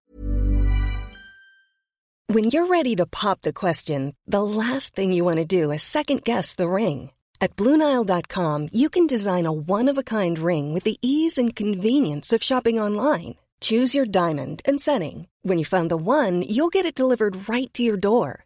When 2.32 2.51
you're 2.51 2.68
ready 2.68 2.96
to 2.96 3.08
pop 3.08 3.41
the 3.41 3.51
question, 3.51 4.13
the 4.27 4.44
last 4.44 4.96
thing 4.96 5.12
you 5.13 5.25
want 5.25 5.39
to 5.39 5.46
do 5.46 5.72
is 5.72 5.82
second 5.82 6.24
guess 6.24 6.53
the 6.53 6.70
ring. 6.70 7.10
At 7.41 7.56
BlueNile.com, 7.56 8.68
you 8.72 8.89
can 8.89 9.08
design 9.08 9.48
a 9.48 9.51
one-of-a-kind 9.51 10.38
ring 10.38 10.72
with 10.72 10.84
the 10.84 10.98
ease 11.01 11.39
and 11.39 11.56
convenience 11.56 12.32
of 12.32 12.44
shopping 12.44 12.79
online. 12.79 13.36
Choose 13.62 13.96
your 13.96 14.06
diamond 14.06 14.62
and 14.65 14.79
setting. 14.79 15.27
When 15.41 15.58
you 15.58 15.65
find 15.65 15.89
the 15.89 15.98
one, 15.98 16.44
you'll 16.44 16.70
get 16.70 16.86
it 16.86 16.94
delivered 16.94 17.50
right 17.50 17.74
to 17.74 17.82
your 17.82 17.98
door. 17.98 18.46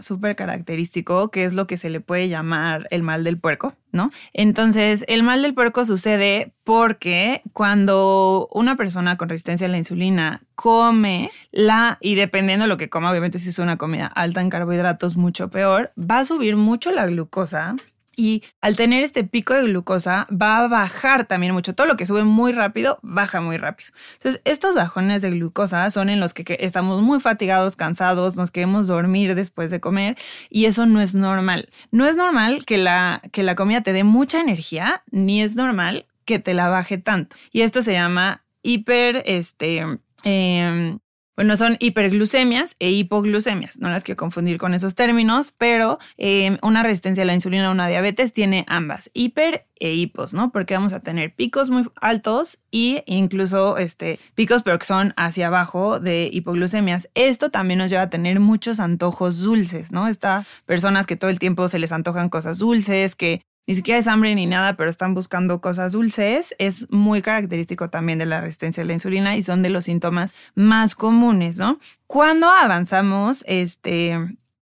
súper 0.00 0.36
característico, 0.36 1.30
que 1.30 1.44
es 1.44 1.54
lo 1.54 1.66
que 1.66 1.76
se 1.76 1.90
le 1.90 2.00
puede 2.00 2.28
llamar 2.28 2.86
el 2.90 3.02
mal 3.02 3.24
del 3.24 3.38
puerco, 3.38 3.74
¿no? 3.92 4.10
Entonces, 4.32 5.04
el 5.08 5.22
mal 5.22 5.42
del 5.42 5.54
puerco 5.54 5.84
sucede 5.84 6.54
porque 6.64 7.42
cuando 7.52 8.48
una 8.52 8.76
persona 8.76 9.16
con 9.16 9.28
resistencia 9.28 9.66
a 9.66 9.70
la 9.70 9.78
insulina 9.78 10.42
come 10.54 11.30
la, 11.50 11.98
y 12.00 12.14
dependiendo 12.14 12.64
de 12.64 12.68
lo 12.68 12.76
que 12.76 12.90
coma, 12.90 13.10
obviamente 13.10 13.38
si 13.38 13.50
es 13.50 13.58
una 13.58 13.76
comida 13.76 14.06
alta 14.06 14.40
en 14.40 14.50
carbohidratos, 14.50 15.16
mucho 15.16 15.50
peor, 15.50 15.92
va 15.98 16.20
a 16.20 16.24
subir 16.24 16.56
mucho 16.56 16.90
la 16.90 17.06
glucosa 17.06 17.76
y 18.18 18.42
al 18.60 18.74
tener 18.74 19.04
este 19.04 19.22
pico 19.22 19.54
de 19.54 19.62
glucosa 19.62 20.26
va 20.30 20.58
a 20.58 20.66
bajar 20.66 21.24
también 21.26 21.54
mucho. 21.54 21.72
Todo 21.72 21.86
lo 21.86 21.96
que 21.96 22.04
sube 22.04 22.24
muy 22.24 22.50
rápido, 22.50 22.98
baja 23.02 23.40
muy 23.40 23.58
rápido. 23.58 23.90
Entonces, 24.14 24.42
estos 24.44 24.74
bajones 24.74 25.22
de 25.22 25.30
glucosa 25.30 25.88
son 25.92 26.08
en 26.08 26.18
los 26.18 26.34
que 26.34 26.56
estamos 26.58 27.00
muy 27.00 27.20
fatigados, 27.20 27.76
cansados, 27.76 28.34
nos 28.34 28.50
queremos 28.50 28.88
dormir 28.88 29.36
después 29.36 29.70
de 29.70 29.78
comer 29.78 30.16
y 30.50 30.64
eso 30.64 30.84
no 30.84 31.00
es 31.00 31.14
normal. 31.14 31.68
No 31.92 32.06
es 32.06 32.16
normal 32.16 32.64
que 32.66 32.76
la, 32.76 33.22
que 33.30 33.44
la 33.44 33.54
comida 33.54 33.82
te 33.82 33.92
dé 33.92 34.02
mucha 34.02 34.40
energía, 34.40 35.04
ni 35.12 35.40
es 35.40 35.54
normal 35.54 36.06
que 36.24 36.40
te 36.40 36.54
la 36.54 36.68
baje 36.68 36.98
tanto. 36.98 37.36
Y 37.52 37.60
esto 37.60 37.82
se 37.82 37.92
llama 37.92 38.44
hiper, 38.62 39.22
este, 39.26 39.84
em, 40.24 40.98
bueno, 41.38 41.56
son 41.56 41.76
hiperglucemias 41.78 42.74
e 42.80 42.90
hipoglucemias. 42.90 43.78
No 43.78 43.90
las 43.90 44.02
quiero 44.02 44.16
confundir 44.16 44.58
con 44.58 44.74
esos 44.74 44.96
términos, 44.96 45.54
pero 45.56 46.00
em, 46.16 46.58
una 46.62 46.82
resistencia 46.82 47.22
a 47.22 47.26
la 47.26 47.34
insulina 47.34 47.68
o 47.68 47.72
una 47.72 47.86
diabetes 47.86 48.32
tiene 48.32 48.64
ambas, 48.66 49.08
hiper 49.14 49.64
e 49.78 49.92
hipos, 49.92 50.34
¿no? 50.34 50.50
Porque 50.50 50.74
vamos 50.74 50.92
a 50.92 50.98
tener 50.98 51.32
picos 51.32 51.70
muy 51.70 51.88
altos 52.00 52.58
e 52.72 53.04
incluso 53.06 53.78
este, 53.78 54.18
picos, 54.34 54.64
pero 54.64 54.80
que 54.80 54.86
son 54.86 55.14
hacia 55.16 55.46
abajo 55.46 56.00
de 56.00 56.28
hipoglucemias. 56.32 57.08
Esto 57.14 57.50
también 57.50 57.78
nos 57.78 57.90
lleva 57.90 58.02
a 58.02 58.10
tener 58.10 58.40
muchos 58.40 58.80
antojos 58.80 59.38
dulces, 59.38 59.92
¿no? 59.92 60.08
Estas 60.08 60.44
personas 60.66 61.06
que 61.06 61.14
todo 61.14 61.30
el 61.30 61.38
tiempo 61.38 61.68
se 61.68 61.78
les 61.78 61.92
antojan 61.92 62.30
cosas 62.30 62.58
dulces, 62.58 63.14
que 63.14 63.42
ni 63.68 63.74
siquiera 63.74 64.00
es 64.00 64.08
hambre 64.08 64.34
ni 64.34 64.46
nada, 64.46 64.76
pero 64.76 64.88
están 64.88 65.12
buscando 65.12 65.60
cosas 65.60 65.92
dulces, 65.92 66.56
es 66.58 66.90
muy 66.90 67.20
característico 67.20 67.90
también 67.90 68.18
de 68.18 68.24
la 68.24 68.40
resistencia 68.40 68.82
a 68.82 68.86
la 68.86 68.94
insulina 68.94 69.36
y 69.36 69.42
son 69.42 69.62
de 69.62 69.68
los 69.68 69.84
síntomas 69.84 70.34
más 70.54 70.94
comunes, 70.94 71.58
¿no? 71.58 71.78
Cuando 72.06 72.48
avanzamos, 72.48 73.44
este, 73.46 74.16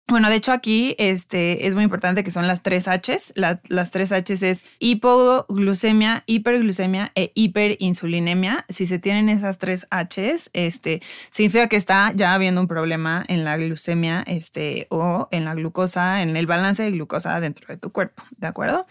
bueno, 0.07 0.29
de 0.29 0.37
hecho 0.37 0.53
aquí 0.53 0.95
este, 0.99 1.67
es 1.67 1.75
muy 1.75 1.83
importante 1.83 2.25
que 2.25 2.31
son 2.31 2.47
las 2.47 2.63
tres 2.63 2.85
Hs. 2.85 3.33
las 3.37 3.91
tres 3.91 4.11
Hs 4.11 4.43
es 4.43 4.63
hipoglucemia, 4.79 6.25
hiperglucemia 6.27 7.11
e 7.15 7.33
hiperinsulinemia. 7.35 8.67
Si 8.69 8.85
se 8.85 8.99
tienen 8.99 9.31
esas 9.31 9.59
tres 9.59 9.89
Hs, 9.91 10.51
este, 10.53 11.01
significa 11.31 11.69
que 11.69 11.77
está 11.77 12.13
ya 12.15 12.35
habiendo 12.35 12.61
un 12.61 12.69
problema 12.69 13.25
en 13.29 13.45
la 13.45 13.57
glucemia 13.57 14.23
este, 14.27 14.87
o 14.91 15.29
en 15.31 15.47
la 15.47 15.55
glucosa, 15.55 16.21
en 16.21 16.37
el 16.37 16.47
balance 16.47 16.83
de 16.83 16.91
glucosa 16.91 17.41
dentro 17.41 17.67
de 17.69 17.79
tu 17.79 17.91
cuerpo, 17.91 18.23
¿de 18.37 18.47
acuerdo? 18.47 18.87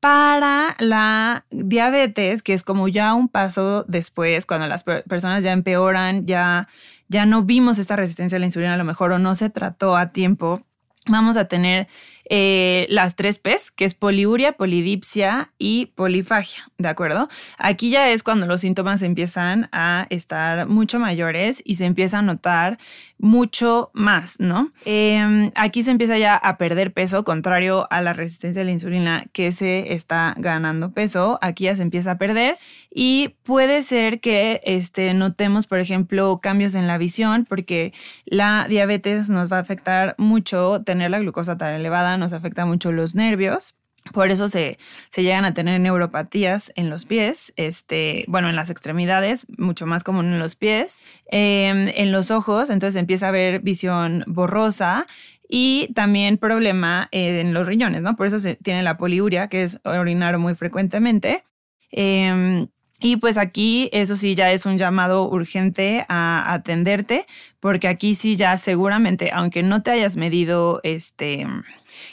Para 0.00 0.76
la 0.80 1.44
diabetes, 1.50 2.42
que 2.42 2.54
es 2.54 2.64
como 2.64 2.88
ya 2.88 3.14
un 3.14 3.28
paso 3.28 3.84
después, 3.84 4.46
cuando 4.46 4.66
las 4.66 4.82
personas 4.82 5.44
ya 5.44 5.52
empeoran, 5.52 6.26
ya 6.26 6.68
ya 7.10 7.26
no 7.26 7.42
vimos 7.42 7.78
esta 7.78 7.96
resistencia 7.96 8.36
a 8.36 8.38
la 8.38 8.46
insulina 8.46 8.74
a 8.74 8.78
lo 8.78 8.84
mejor 8.84 9.12
o 9.12 9.18
no 9.18 9.34
se 9.34 9.50
trató 9.50 9.96
a 9.96 10.12
tiempo, 10.12 10.62
vamos 11.06 11.36
a 11.36 11.46
tener 11.46 11.88
eh, 12.28 12.86
las 12.90 13.16
tres 13.16 13.38
P's, 13.38 13.70
que 13.70 13.84
es 13.84 13.94
poliuria, 13.94 14.52
polidipsia 14.52 15.52
y 15.58 15.86
polifagia, 15.94 16.62
¿de 16.78 16.88
acuerdo? 16.88 17.28
Aquí 17.58 17.90
ya 17.90 18.10
es 18.10 18.22
cuando 18.22 18.46
los 18.46 18.60
síntomas 18.60 19.02
empiezan 19.02 19.68
a 19.72 20.06
estar 20.10 20.68
mucho 20.68 20.98
mayores 20.98 21.62
y 21.64 21.76
se 21.76 21.86
empieza 21.86 22.18
a 22.18 22.22
notar 22.22 22.78
mucho 23.18 23.90
más, 23.94 24.38
¿no? 24.38 24.72
Em, 24.84 25.50
aquí 25.54 25.82
se 25.82 25.90
empieza 25.90 26.18
ya 26.18 26.36
a 26.36 26.56
perder 26.56 26.92
peso, 26.92 27.24
contrario 27.24 27.86
a 27.90 28.00
la 28.00 28.12
resistencia 28.12 28.62
a 28.62 28.64
la 28.64 28.72
insulina 28.72 29.26
que 29.32 29.52
se 29.52 29.92
está 29.92 30.34
ganando 30.38 30.92
peso, 30.92 31.38
aquí 31.42 31.64
ya 31.64 31.76
se 31.76 31.82
empieza 31.82 32.12
a 32.12 32.18
perder 32.18 32.56
y 32.92 33.36
puede 33.44 33.82
ser 33.82 34.20
que 34.20 34.60
este, 34.64 35.14
notemos, 35.14 35.66
por 35.66 35.78
ejemplo, 35.78 36.40
cambios 36.42 36.74
en 36.74 36.86
la 36.86 36.98
visión, 36.98 37.44
porque 37.48 37.92
la 38.24 38.66
diabetes 38.68 39.30
nos 39.30 39.50
va 39.50 39.58
a 39.58 39.60
afectar 39.60 40.14
mucho 40.18 40.82
tener 40.84 41.10
la 41.10 41.20
glucosa 41.20 41.56
tan 41.56 41.74
elevada, 41.74 42.09
nos 42.18 42.32
afecta 42.32 42.66
mucho 42.66 42.92
los 42.92 43.14
nervios. 43.14 43.74
Por 44.12 44.30
eso 44.30 44.48
se, 44.48 44.78
se, 45.10 45.22
llegan 45.22 45.44
a 45.44 45.52
tener 45.52 45.78
neuropatías 45.78 46.72
en 46.74 46.88
los 46.88 47.04
pies, 47.04 47.52
este, 47.56 48.24
bueno, 48.28 48.48
en 48.48 48.56
las 48.56 48.70
extremidades, 48.70 49.46
mucho 49.58 49.86
más 49.86 50.04
común 50.04 50.26
en 50.26 50.38
los 50.38 50.56
pies, 50.56 51.02
em, 51.30 51.88
en 51.88 52.10
los 52.10 52.30
ojos, 52.30 52.70
entonces 52.70 52.98
empieza 52.98 53.26
a 53.26 53.28
haber 53.28 53.60
visión 53.60 54.24
borrosa 54.26 55.06
y 55.48 55.92
también 55.94 56.38
problema 56.38 57.08
eh, 57.12 57.40
en 57.40 57.52
los 57.52 57.66
riñones, 57.66 58.00
¿no? 58.00 58.16
Por 58.16 58.26
eso 58.26 58.40
se 58.40 58.56
tiene 58.56 58.82
la 58.82 58.96
poliuria, 58.96 59.48
que 59.48 59.64
es 59.64 59.80
orinar 59.84 60.38
muy 60.38 60.54
frecuentemente. 60.54 61.44
Em, 61.90 62.68
y 63.00 63.16
pues 63.16 63.38
aquí 63.38 63.88
eso 63.92 64.14
sí 64.14 64.34
ya 64.34 64.52
es 64.52 64.66
un 64.66 64.76
llamado 64.76 65.28
urgente 65.28 66.04
a 66.08 66.52
atenderte, 66.52 67.26
porque 67.58 67.88
aquí 67.88 68.14
sí 68.14 68.36
ya 68.36 68.56
seguramente, 68.58 69.30
aunque 69.32 69.62
no 69.62 69.82
te 69.82 69.90
hayas 69.90 70.16
medido 70.16 70.80
este, 70.82 71.46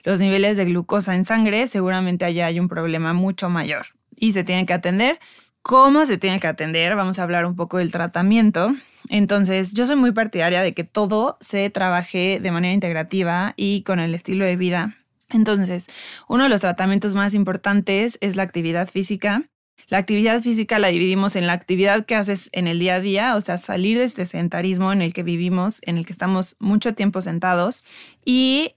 los 0.04 0.20
niveles 0.20 0.56
de 0.56 0.66
glucosa 0.66 1.16
en 1.16 1.26
sangre, 1.26 1.68
seguramente 1.68 2.24
allá 2.24 2.46
hay 2.46 2.60
un 2.60 2.70
problema 2.70 3.14
mucho 3.14 3.50
mayor 3.50 3.88
y 4.16 4.32
se 4.32 4.44
tiene 4.44 4.66
que 4.66 4.74
atender. 4.74 5.20
¿Cómo 5.62 6.06
se 6.06 6.18
tiene 6.18 6.40
que 6.40 6.48
atender? 6.48 6.96
Vamos 6.96 7.20
a 7.20 7.24
hablar 7.24 7.46
un 7.46 7.58
poco 7.58 7.78
del 7.78 7.92
tratamiento. 7.92 8.72
Entonces, 9.10 9.74
yo 9.74 9.86
soy 9.86 9.98
muy 9.98 10.14
partidaria 10.14 10.62
de 10.62 10.74
que 10.74 10.86
todo 10.86 11.38
se 11.42 11.70
trabaje 11.70 12.40
de 12.42 12.52
manera 12.52 12.74
integrativa 12.74 13.54
y 13.58 13.82
con 13.84 14.00
el 14.00 14.16
estilo 14.16 14.46
de 14.46 14.56
vida. 14.56 14.96
Entonces, 15.30 15.88
uno 16.30 16.44
de 16.44 16.50
los 16.50 16.62
tratamientos 16.62 17.16
más 17.16 17.34
importantes 17.34 18.18
es 18.22 18.38
la 18.38 18.44
actividad 18.44 18.90
física. 18.90 19.44
La 19.88 20.00
actividad 20.00 20.42
física 20.42 20.80
la 20.80 20.90
dividimos 20.90 21.36
en 21.36 21.48
la 21.48 21.54
actividad 21.54 22.06
que 22.06 22.16
haces 22.16 22.50
en 22.52 22.68
el 22.68 22.80
día 22.80 22.96
a 22.96 23.00
día, 23.00 23.36
o 23.36 23.42
sea, 23.42 23.58
salir 23.58 23.98
de 23.98 24.04
este 24.04 24.26
sedentarismo 24.26 24.92
en 24.92 25.02
el 25.02 25.14
que 25.14 25.24
vivimos, 25.24 25.80
en 25.84 25.98
el 25.98 26.06
que 26.06 26.12
estamos 26.12 26.58
mucho 26.60 26.94
tiempo 26.94 27.22
sentados. 27.22 27.86
Y 28.26 28.76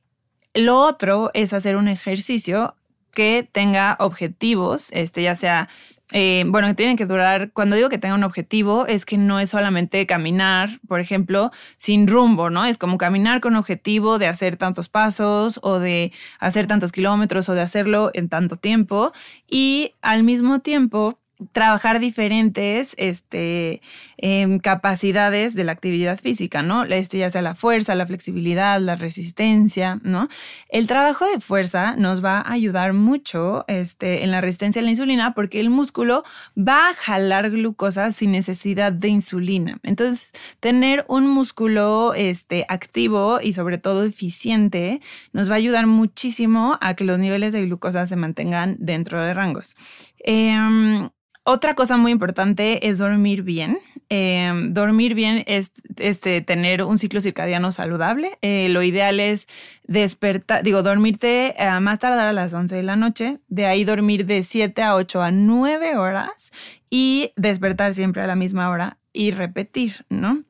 lo 0.54 0.78
otro 0.78 1.30
es 1.34 1.52
hacer 1.52 1.76
un 1.76 1.88
ejercicio 1.88 2.76
que 3.12 3.48
tenga 3.50 3.96
objetivos, 3.98 4.90
este, 4.92 5.22
ya 5.22 5.34
sea 5.34 5.68
eh, 6.12 6.44
bueno, 6.46 6.66
que 6.68 6.74
tienen 6.74 6.96
que 6.96 7.06
durar, 7.06 7.52
cuando 7.52 7.76
digo 7.76 7.88
que 7.88 7.98
tenga 7.98 8.14
un 8.14 8.24
objetivo, 8.24 8.86
es 8.86 9.04
que 9.04 9.16
no 9.16 9.38
es 9.38 9.50
solamente 9.50 10.06
caminar, 10.06 10.80
por 10.88 11.00
ejemplo, 11.00 11.50
sin 11.76 12.08
rumbo, 12.08 12.50
¿no? 12.50 12.64
Es 12.64 12.78
como 12.78 12.98
caminar 12.98 13.40
con 13.40 13.54
objetivo 13.56 14.18
de 14.18 14.26
hacer 14.26 14.56
tantos 14.56 14.88
pasos 14.88 15.60
o 15.62 15.78
de 15.78 16.12
hacer 16.40 16.66
tantos 16.66 16.92
kilómetros 16.92 17.48
o 17.48 17.54
de 17.54 17.60
hacerlo 17.60 18.10
en 18.14 18.28
tanto 18.28 18.56
tiempo 18.56 19.12
y 19.48 19.94
al 20.02 20.24
mismo 20.24 20.60
tiempo 20.60 21.18
trabajar 21.52 22.00
diferentes 22.00 22.94
este, 22.96 23.80
em, 24.16 24.58
capacidades 24.58 25.54
de 25.54 25.64
la 25.64 25.72
actividad 25.72 26.18
física, 26.20 26.62
¿no? 26.62 26.84
Este, 26.84 27.18
ya 27.18 27.30
sea 27.30 27.42
la 27.42 27.54
fuerza, 27.54 27.94
la 27.94 28.06
flexibilidad, 28.06 28.80
la 28.80 28.96
resistencia, 28.96 29.98
¿no? 30.02 30.28
El 30.68 30.86
trabajo 30.86 31.26
de 31.26 31.40
fuerza 31.40 31.94
nos 31.96 32.24
va 32.24 32.40
a 32.40 32.52
ayudar 32.52 32.92
mucho 32.92 33.64
este, 33.68 34.24
en 34.24 34.30
la 34.30 34.40
resistencia 34.40 34.80
a 34.80 34.84
la 34.84 34.90
insulina 34.90 35.34
porque 35.34 35.60
el 35.60 35.70
músculo 35.70 36.24
va 36.56 36.90
a 36.90 36.94
jalar 36.94 37.50
glucosa 37.50 38.12
sin 38.12 38.32
necesidad 38.32 38.92
de 38.92 39.08
insulina. 39.08 39.78
Entonces, 39.82 40.32
tener 40.60 41.04
un 41.08 41.26
músculo 41.26 42.14
este, 42.14 42.66
activo 42.68 43.40
y 43.42 43.52
sobre 43.52 43.78
todo 43.78 44.04
eficiente 44.04 45.00
nos 45.32 45.50
va 45.50 45.54
a 45.54 45.58
ayudar 45.58 45.86
muchísimo 45.86 46.78
a 46.80 46.94
que 46.94 47.04
los 47.04 47.18
niveles 47.18 47.52
de 47.52 47.62
glucosa 47.62 48.06
se 48.06 48.16
mantengan 48.16 48.76
dentro 48.78 49.22
de 49.24 49.34
rangos. 49.34 49.76
Em, 50.18 51.08
Otra 51.42 51.74
cosa 51.74 51.96
muy 51.96 52.12
importante 52.12 52.88
es 52.88 52.98
dormir 52.98 53.42
bien. 53.42 53.78
Em, 54.10 54.74
dormir 54.74 55.14
bien 55.14 55.42
es 55.46 55.72
este, 55.96 56.42
tener 56.42 56.82
un 56.82 56.98
ciclo 56.98 57.20
circadiano 57.20 57.72
saludable. 57.72 58.38
Eh, 58.42 58.68
lo 58.68 58.82
ideal 58.82 59.20
es 59.20 59.46
despertar, 59.84 60.62
digo, 60.62 60.82
dormirte 60.82 61.54
a 61.58 61.78
eh, 61.78 61.80
más 61.80 61.98
tardar 61.98 62.26
a 62.26 62.32
las 62.34 62.52
11 62.52 62.76
de 62.76 62.82
la 62.82 62.96
noche, 62.96 63.38
de 63.48 63.66
ahí 63.66 63.84
dormir 63.84 64.26
de 64.26 64.42
7 64.42 64.82
a 64.82 64.96
8 64.96 65.22
a 65.22 65.30
9 65.30 65.96
horas 65.96 66.50
y 66.90 67.32
despertar 67.36 67.94
siempre 67.94 68.22
a 68.22 68.26
la 68.26 68.36
misma 68.36 68.68
hora 68.68 68.98
y 69.12 69.30
repetir, 69.30 70.04
¿no? 70.10 70.42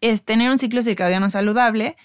Es 0.00 0.24
tener 0.24 0.50
un 0.50 0.58
ciclo 0.58 0.82
circadiano 0.82 1.28
saludable 1.30 1.96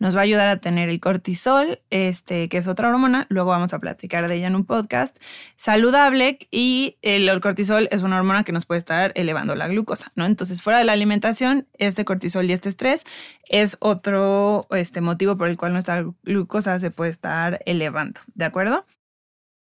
nos 0.00 0.16
va 0.16 0.20
a 0.20 0.22
ayudar 0.24 0.48
a 0.48 0.56
tener 0.56 0.88
el 0.88 0.98
cortisol, 0.98 1.80
este, 1.90 2.48
que 2.48 2.56
es 2.56 2.66
otra 2.66 2.88
hormona, 2.88 3.26
luego 3.28 3.50
vamos 3.50 3.72
a 3.72 3.78
platicar 3.78 4.26
de 4.26 4.36
ella 4.36 4.48
en 4.48 4.56
un 4.56 4.64
podcast, 4.64 5.16
saludable 5.56 6.38
y 6.50 6.96
el, 7.02 7.40
cortisol 7.40 7.86
es 7.92 8.02
una 8.02 8.16
hormona 8.16 8.42
que 8.42 8.50
nos 8.50 8.66
puede 8.66 8.78
estar 8.78 9.12
elevando 9.14 9.54
la 9.54 9.68
glucosa, 9.68 10.10
¿no? 10.16 10.24
Entonces, 10.24 10.62
fuera 10.62 10.78
de 10.78 10.84
la 10.84 10.92
alimentación, 10.92 11.68
este 11.78 12.04
cortisol 12.04 12.50
y 12.50 12.54
este 12.54 12.70
estrés 12.70 13.04
es 13.48 13.76
otro 13.80 14.66
este, 14.70 15.02
motivo 15.02 15.36
por 15.36 15.48
el 15.48 15.56
cual 15.56 15.74
nuestra 15.74 16.04
glucosa 16.22 16.78
se 16.78 16.90
puede 16.90 17.10
estar 17.10 17.60
elevando, 17.66 18.20
¿de 18.34 18.46
acuerdo? 18.46 18.86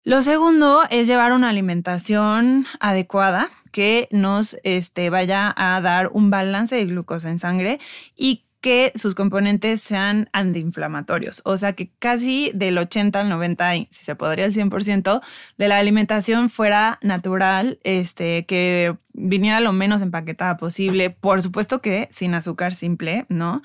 Lo 0.04 0.22
segundo 0.22 0.82
es 0.90 1.06
llevar 1.06 1.32
una 1.32 1.50
alimentación 1.50 2.66
adecuada 2.80 3.50
que 3.72 4.08
nos 4.10 4.56
este, 4.62 5.10
vaya 5.10 5.54
a 5.56 5.80
dar 5.80 6.08
un 6.12 6.30
balance 6.30 6.76
de 6.76 6.86
glucosa 6.86 7.30
en 7.30 7.38
sangre 7.38 7.78
y 8.16 8.44
que 8.60 8.92
sus 8.94 9.14
componentes 9.14 9.80
sean 9.80 10.28
antiinflamatorios. 10.32 11.42
O 11.44 11.56
sea, 11.56 11.74
que 11.74 11.90
casi 11.98 12.50
del 12.54 12.78
80 12.78 13.20
al 13.20 13.28
90, 13.28 13.72
si 13.90 14.04
se 14.04 14.16
podría 14.16 14.44
el 14.44 14.54
100%, 14.54 15.20
de 15.56 15.68
la 15.68 15.78
alimentación 15.78 16.50
fuera 16.50 16.98
natural, 17.02 17.78
este, 17.84 18.46
que 18.46 18.96
viniera 19.12 19.60
lo 19.60 19.72
menos 19.72 20.02
empaquetada 20.02 20.56
posible. 20.56 21.10
Por 21.10 21.42
supuesto 21.42 21.80
que 21.80 22.08
sin 22.10 22.34
azúcar 22.34 22.74
simple, 22.74 23.26
¿no? 23.28 23.62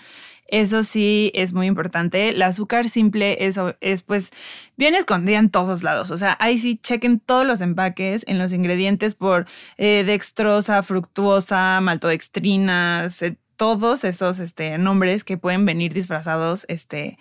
Eso 0.47 0.83
sí 0.83 1.31
es 1.33 1.53
muy 1.53 1.65
importante. 1.67 2.29
El 2.29 2.41
azúcar 2.41 2.87
simple 2.87 3.47
es, 3.47 3.59
es 3.81 4.03
pues 4.03 4.29
bien 4.77 4.93
escondida 4.93 5.39
en 5.39 5.49
todos 5.49 5.81
lados. 5.81 6.11
O 6.11 6.17
sea, 6.17 6.37
ahí 6.39 6.59
sí 6.59 6.79
chequen 6.81 7.19
todos 7.19 7.45
los 7.45 7.61
empaques 7.61 8.23
en 8.27 8.37
los 8.37 8.51
ingredientes 8.51 9.15
por 9.15 9.47
eh, 9.77 10.03
dextrosa, 10.05 10.83
fructuosa, 10.83 11.79
maltodextrinas, 11.81 13.23
todos 13.55 14.03
esos 14.03 14.39
este, 14.39 14.77
nombres 14.77 15.23
que 15.23 15.37
pueden 15.37 15.65
venir 15.65 15.93
disfrazados, 15.93 16.65
este, 16.67 17.17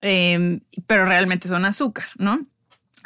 em, 0.00 0.60
pero 0.86 1.06
realmente 1.06 1.48
son 1.48 1.64
azúcar, 1.64 2.06
¿no? 2.18 2.46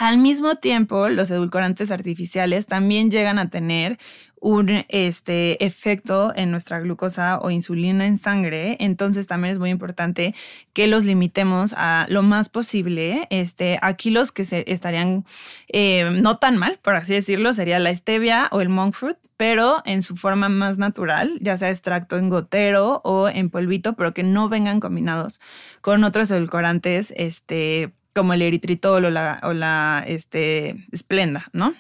Al 0.01 0.17
mismo 0.17 0.55
tiempo, 0.55 1.11
los 1.11 1.31
edulcorantes 1.31 1.91
artificiales 1.91 2.65
también 2.65 3.11
llegan 3.11 3.39
a 3.39 3.51
tener 3.51 3.99
un 4.41 4.87
este, 4.89 5.63
efecto 5.63 6.33
en 6.35 6.51
nuestra 6.51 6.81
glucosa 6.81 7.39
o 7.39 7.51
insulina 7.51 8.07
en 8.07 8.17
sangre. 8.17 8.79
Entonces 8.81 9.27
también 9.27 9.53
es 9.53 9.59
muy 9.59 9.69
importante 9.69 10.35
que 10.73 10.87
los 10.87 11.05
limitemos 11.05 11.75
a 11.77 12.07
lo 12.09 12.23
más 12.23 12.49
posible. 12.49 13.27
Este, 13.29 13.79
aquí 13.83 14.09
los 14.09 14.33
que 14.33 14.47
se 14.47 14.65
estarían 14.69 15.27
eh, 15.69 16.09
no 16.23 16.39
tan 16.39 16.57
mal, 16.57 16.79
por 16.81 16.97
así 16.97 17.13
decirlo, 17.13 17.53
sería 17.53 17.79
la 17.79 17.95
stevia 17.95 18.49
o 18.53 18.63
el 18.63 18.71
monk 18.71 18.95
fruit, 18.95 19.19
pero 19.37 19.83
en 19.85 20.03
su 20.03 20.17
forma 20.17 20.49
más 20.49 20.79
natural, 20.79 21.37
ya 21.43 21.59
sea 21.59 21.69
extracto 21.69 22.17
en 22.17 22.31
gotero 22.31 23.03
o 23.05 23.29
en 23.29 23.51
polvito, 23.51 23.97
pero 23.97 24.15
que 24.15 24.23
no 24.23 24.49
vengan 24.49 24.81
combinados 24.81 25.43
con 25.83 26.05
otros 26.05 26.31
edulcorantes, 26.31 27.13
este, 27.19 27.93
como 28.15 28.33
el 28.33 28.43
eritritol 28.43 29.05
o 29.05 29.11
la, 29.11 29.41
o 29.43 29.53
la 29.53 30.05
este, 30.07 30.75
esplenda, 30.93 31.45
¿no? 31.53 31.75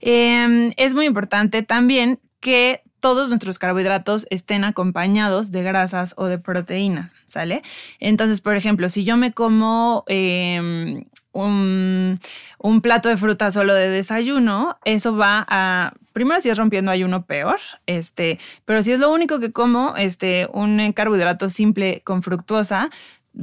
Em, 0.00 0.72
es 0.76 0.94
muy 0.94 1.06
importante 1.06 1.62
también 1.62 2.20
que 2.40 2.82
todos 3.00 3.28
nuestros 3.28 3.58
carbohidratos 3.58 4.26
estén 4.30 4.64
acompañados 4.64 5.50
de 5.50 5.62
grasas 5.62 6.14
o 6.16 6.26
de 6.26 6.38
proteínas, 6.38 7.14
¿sale? 7.26 7.62
Entonces, 7.98 8.40
por 8.40 8.56
ejemplo, 8.56 8.88
si 8.88 9.04
yo 9.04 9.16
me 9.16 9.32
como 9.32 10.04
em, 10.06 11.04
un, 11.32 12.20
un, 12.58 12.80
plato 12.82 13.08
de 13.08 13.16
fruta 13.16 13.50
solo 13.50 13.74
de 13.74 13.88
desayuno, 13.88 14.78
eso 14.84 15.16
va 15.16 15.46
a, 15.48 15.94
primero 16.12 16.40
si 16.40 16.50
es 16.50 16.58
rompiendo 16.58 16.90
ayuno 16.90 17.24
peor, 17.24 17.58
este, 17.86 18.38
pero 18.64 18.82
si 18.82 18.92
es 18.92 19.00
lo 19.00 19.10
único 19.10 19.40
que 19.40 19.52
como, 19.52 19.94
este, 19.96 20.48
un 20.52 20.92
carbohidrato 20.92 21.48
simple 21.48 22.02
con 22.04 22.22
fructuosa, 22.22 22.90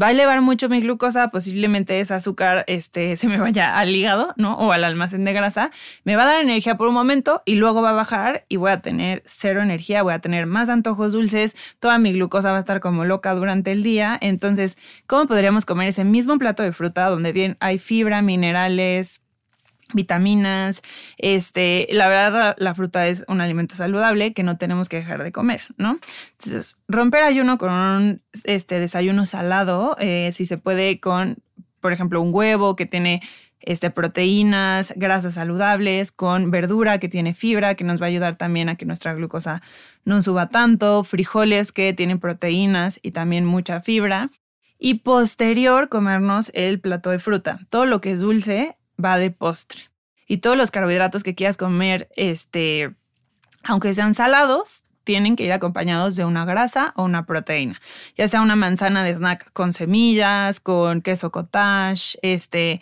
va 0.01 0.07
a 0.07 0.11
elevar 0.11 0.41
mucho 0.41 0.69
mi 0.69 0.79
glucosa, 0.81 1.29
posiblemente 1.29 1.99
ese 1.99 2.13
azúcar 2.13 2.63
este, 2.67 3.17
se 3.17 3.27
me 3.27 3.37
vaya 3.37 3.77
al 3.77 3.95
hígado, 3.95 4.33
¿no? 4.37 4.55
O 4.55 4.71
al 4.71 4.83
almacén 4.83 5.25
de 5.25 5.33
grasa, 5.33 5.71
me 6.03 6.15
va 6.15 6.23
a 6.23 6.27
dar 6.27 6.41
energía 6.41 6.77
por 6.77 6.87
un 6.87 6.93
momento 6.93 7.41
y 7.45 7.55
luego 7.55 7.81
va 7.81 7.91
a 7.91 7.93
bajar 7.93 8.45
y 8.49 8.57
voy 8.57 8.71
a 8.71 8.81
tener 8.81 9.23
cero 9.25 9.61
energía, 9.61 10.03
voy 10.03 10.13
a 10.13 10.19
tener 10.19 10.45
más 10.45 10.69
antojos 10.69 11.13
dulces, 11.13 11.55
toda 11.79 11.97
mi 11.97 12.13
glucosa 12.13 12.51
va 12.51 12.57
a 12.57 12.59
estar 12.61 12.79
como 12.79 13.05
loca 13.05 13.33
durante 13.33 13.71
el 13.71 13.83
día. 13.83 14.17
Entonces, 14.21 14.77
¿cómo 15.07 15.27
podríamos 15.27 15.65
comer 15.65 15.89
ese 15.89 16.03
mismo 16.03 16.37
plato 16.37 16.63
de 16.63 16.71
fruta 16.71 17.09
donde 17.09 17.31
bien 17.31 17.57
hay 17.59 17.79
fibra, 17.79 18.21
minerales, 18.21 19.21
vitaminas, 19.93 20.81
este, 21.17 21.87
la 21.91 22.07
verdad 22.07 22.55
la, 22.57 22.75
fruta 22.75 23.07
es 23.07 23.23
un 23.27 23.41
alimento 23.41 23.75
saludable 23.75 24.33
que 24.33 24.43
no 24.43 24.57
tenemos 24.57 24.89
que 24.89 24.97
dejar 24.97 25.23
de 25.23 25.31
comer, 25.31 25.61
¿no? 25.77 25.99
Entonces, 26.31 26.77
romper 26.87 27.23
ayuno 27.23 27.57
con 27.57 27.71
un 27.71 28.21
este, 28.43 28.79
desayuno 28.79 29.25
salado, 29.25 29.95
eh, 29.99 30.31
si 30.33 30.45
se 30.45 30.57
puede 30.57 30.99
con, 30.99 31.37
por 31.79 31.93
ejemplo, 31.93 32.21
un 32.21 32.33
huevo 32.33 32.75
que 32.75 32.85
tiene 32.85 33.21
este, 33.67 33.89
proteínas, 33.89 34.93
grasas 34.95 35.33
saludables, 35.33 36.13
con 36.13 36.51
verdura 36.51 36.99
que 36.99 37.09
tiene 37.09 37.33
fibra, 37.33 37.75
que 37.75 37.83
nos 37.83 38.01
va 38.01 38.05
a 38.05 38.09
ayudar 38.09 38.37
también 38.37 38.69
a 38.69 38.75
que 38.75 38.85
nuestra 38.85 39.13
glucosa 39.13 39.61
no 40.05 40.23
suba 40.23 40.47
tanto, 40.47 41.03
frijoles 41.03 41.73
que 41.73 41.91
tienen 41.93 42.19
proteínas 42.19 42.99
y 43.01 43.11
también 43.11 43.45
mucha 43.45 43.81
fibra. 43.81 44.29
Y 44.79 44.95
posterior 44.95 45.89
comernos 45.89 46.51
el 46.53 46.79
plato 46.79 47.09
de 47.09 47.19
fruta. 47.19 47.59
Todo 47.69 47.85
lo 47.85 47.99
que 47.99 48.11
es 48.11 48.19
dulce 48.19 48.76
va 49.03 49.17
de 49.17 49.31
postre. 49.31 49.89
Y 50.27 50.37
todos 50.37 50.57
los 50.57 50.71
carbohidratos 50.71 51.23
que 51.23 51.35
quieras 51.35 51.57
comer, 51.57 52.09
este, 52.15 52.93
aunque 53.63 53.93
sean 53.93 54.13
salados, 54.13 54.83
tienen 55.03 55.37
que 55.37 55.45
ir 55.45 55.53
acompañados 55.53 56.17
de 56.17 56.25
una 56.25 56.43
grasa 56.43 56.91
o 56.97 57.03
una 57.03 57.25
proteína, 57.25 57.79
ya 58.17 58.27
sea 58.27 58.41
una 58.41 58.57
manzana 58.57 59.05
de 59.05 59.13
snack 59.13 59.53
con 59.53 59.71
semillas, 59.71 60.59
con 60.59 61.01
queso 61.01 61.31
cottage, 61.31 62.19
este, 62.21 62.81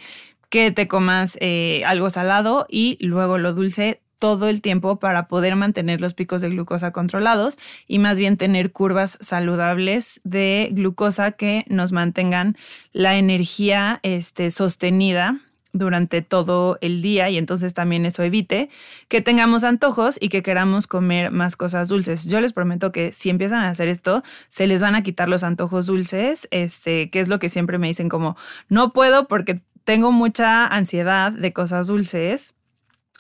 que 0.49 0.71
te 0.71 0.87
comas 0.87 1.37
eh, 1.39 1.83
algo 1.85 2.09
salado 2.09 2.65
y 2.67 2.97
luego 2.99 3.37
lo 3.37 3.53
dulce 3.53 4.01
todo 4.17 4.49
el 4.49 4.61
tiempo 4.61 4.97
para 4.97 5.27
poder 5.27 5.55
mantener 5.55 6.01
los 6.01 6.15
picos 6.15 6.41
de 6.41 6.49
glucosa 6.49 6.91
controlados 6.91 7.59
y 7.87 7.99
más 7.99 8.17
bien 8.17 8.37
tener 8.37 8.71
curvas 8.71 9.19
saludables 9.21 10.19
de 10.23 10.69
glucosa 10.71 11.33
que 11.33 11.63
nos 11.67 11.91
mantengan 11.91 12.57
la 12.91 13.17
energía 13.17 13.99
este, 14.01 14.49
sostenida 14.49 15.37
durante 15.77 16.21
todo 16.21 16.77
el 16.81 17.01
día 17.01 17.29
y 17.29 17.37
entonces 17.37 17.73
también 17.73 18.05
eso 18.05 18.23
evite 18.23 18.69
que 19.09 19.21
tengamos 19.21 19.63
antojos 19.63 20.17
y 20.19 20.29
que 20.29 20.41
queramos 20.41 20.87
comer 20.87 21.31
más 21.31 21.55
cosas 21.57 21.89
dulces. 21.89 22.25
Yo 22.25 22.39
les 22.39 22.53
prometo 22.53 22.91
que 22.91 23.11
si 23.11 23.29
empiezan 23.29 23.63
a 23.63 23.69
hacer 23.69 23.89
esto, 23.89 24.23
se 24.49 24.67
les 24.67 24.81
van 24.81 24.95
a 24.95 25.03
quitar 25.03 25.27
los 25.27 25.43
antojos 25.43 25.85
dulces, 25.85 26.47
este, 26.51 27.09
que 27.09 27.19
es 27.19 27.27
lo 27.27 27.39
que 27.39 27.49
siempre 27.49 27.77
me 27.77 27.87
dicen 27.87 28.09
como, 28.09 28.37
no 28.69 28.93
puedo 28.93 29.27
porque 29.27 29.61
tengo 29.83 30.11
mucha 30.11 30.65
ansiedad 30.65 31.31
de 31.31 31.51
cosas 31.51 31.87
dulces. 31.87 32.55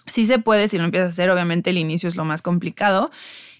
Sí 0.07 0.25
se 0.25 0.39
puede 0.39 0.67
si 0.67 0.77
lo 0.77 0.85
empiezas 0.85 1.07
a 1.07 1.11
hacer, 1.11 1.29
obviamente 1.29 1.71
el 1.71 1.77
inicio 1.77 2.07
es 2.07 2.15
lo 2.15 2.25
más 2.25 2.41
complicado. 2.41 3.11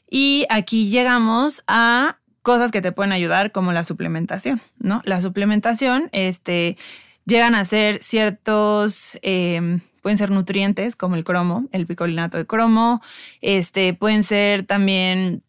Y 0.09 0.45
aquí 0.49 0.89
llegamos 0.89 1.63
a 1.67 2.17
cosas 2.43 2.71
que 2.71 2.81
te 2.81 2.91
pueden 2.91 3.11
ayudar 3.11 3.51
como 3.51 3.73
la 3.73 3.83
suplementación, 3.83 4.61
¿no? 4.77 5.01
La 5.03 5.19
suplementación, 5.19 6.09
este, 6.11 6.77
llegan 7.25 7.55
a 7.55 7.65
ser 7.65 8.01
ciertos, 8.01 9.17
em, 9.21 9.81
pueden 10.01 10.17
ser 10.17 10.31
nutrientes 10.31 10.95
como 10.95 11.15
el 11.15 11.23
cromo, 11.23 11.67
el 11.71 11.87
picolinato 11.87 12.37
de 12.37 12.45
cromo, 12.45 13.01
este, 13.41 13.93
pueden 13.93 14.23
ser 14.23 14.63
también 14.63 15.43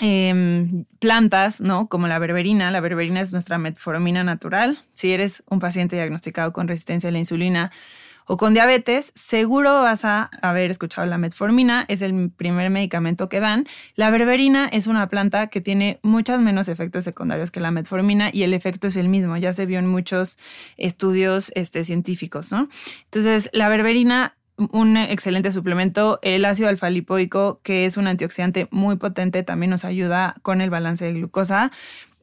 em, 0.00 0.86
plantas, 0.98 1.60
¿no? 1.60 1.88
Como 1.88 2.08
la 2.08 2.18
berberina. 2.18 2.72
La 2.72 2.80
berberina 2.80 3.20
es 3.20 3.32
nuestra 3.32 3.58
metformina 3.58 4.24
natural. 4.24 4.78
Si 4.92 5.12
eres 5.12 5.44
un 5.48 5.60
paciente 5.60 5.94
diagnosticado 5.94 6.52
con 6.52 6.66
resistencia 6.66 7.10
a 7.10 7.12
la 7.12 7.20
insulina, 7.20 7.70
o 8.26 8.36
con 8.36 8.54
diabetes, 8.54 9.12
seguro 9.14 9.82
vas 9.82 10.04
a 10.04 10.30
haber 10.42 10.70
escuchado 10.70 11.06
la 11.06 11.18
metformina, 11.18 11.84
es 11.88 12.02
el 12.02 12.30
primer 12.30 12.70
medicamento 12.70 13.28
que 13.28 13.40
dan. 13.40 13.66
La 13.96 14.10
berberina 14.10 14.68
es 14.68 14.86
una 14.86 15.08
planta 15.08 15.48
que 15.48 15.60
tiene 15.60 15.98
muchos 16.02 16.40
menos 16.40 16.68
efectos 16.68 17.04
secundarios 17.04 17.50
que 17.50 17.60
la 17.60 17.70
metformina 17.70 18.30
y 18.32 18.42
el 18.42 18.54
efecto 18.54 18.88
es 18.88 18.96
el 18.96 19.08
mismo, 19.08 19.36
ya 19.36 19.52
se 19.52 19.66
vio 19.66 19.78
en 19.78 19.86
muchos 19.86 20.38
estudios 20.76 21.52
este, 21.54 21.84
científicos, 21.84 22.52
¿no? 22.52 22.68
Entonces, 23.04 23.50
la 23.52 23.68
berberina 23.68 24.36
un 24.56 24.96
excelente 24.96 25.50
suplemento. 25.50 26.18
El 26.22 26.44
ácido 26.44 26.68
alfa-lipoico, 26.68 27.60
que 27.62 27.86
es 27.86 27.96
un 27.96 28.06
antioxidante 28.06 28.68
muy 28.70 28.96
potente, 28.96 29.42
también 29.42 29.70
nos 29.70 29.84
ayuda 29.84 30.34
con 30.42 30.60
el 30.60 30.70
balance 30.70 31.04
de 31.04 31.12
glucosa. 31.12 31.72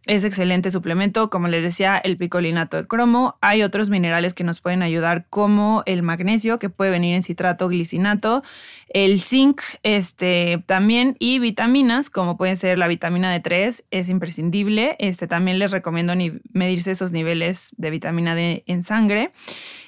Es 0.07 0.23
excelente 0.23 0.71
suplemento, 0.71 1.29
como 1.29 1.47
les 1.47 1.61
decía, 1.61 1.97
el 1.97 2.17
picolinato 2.17 2.77
de 2.77 2.87
cromo. 2.87 3.37
Hay 3.39 3.61
otros 3.61 3.91
minerales 3.91 4.33
que 4.33 4.43
nos 4.43 4.59
pueden 4.59 4.81
ayudar, 4.81 5.27
como 5.29 5.83
el 5.85 6.01
magnesio, 6.01 6.57
que 6.57 6.69
puede 6.69 6.89
venir 6.89 7.15
en 7.15 7.23
citrato, 7.23 7.67
glicinato, 7.67 8.41
el 8.89 9.21
zinc, 9.21 9.61
este, 9.83 10.63
también, 10.65 11.15
y 11.19 11.37
vitaminas, 11.37 12.09
como 12.09 12.35
puede 12.35 12.55
ser 12.55 12.79
la 12.79 12.87
vitamina 12.87 13.35
D3, 13.37 13.83
es 13.91 14.09
imprescindible. 14.09 14.95
Este, 14.97 15.27
también 15.27 15.59
les 15.59 15.69
recomiendo 15.69 16.13
medirse 16.51 16.91
esos 16.91 17.11
niveles 17.11 17.69
de 17.77 17.91
vitamina 17.91 18.33
D 18.33 18.63
en 18.65 18.83
sangre. 18.83 19.31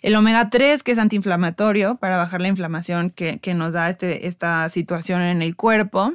El 0.04 0.16
omega 0.16 0.52
3, 0.52 0.84
que 0.84 0.92
es 0.92 1.00
antiinflamatorio, 1.00 1.96
para 1.96 2.18
bajar 2.18 2.40
la 2.40 2.50
inflamación 2.50 3.10
que, 3.10 3.40
que 3.40 3.56
nos 3.56 3.74
da 3.74 3.90
este, 3.90 4.28
esta 4.28 4.70
situación 4.70 5.22
en 5.22 5.42
el 5.42 5.56
cuerpo. 5.56 6.14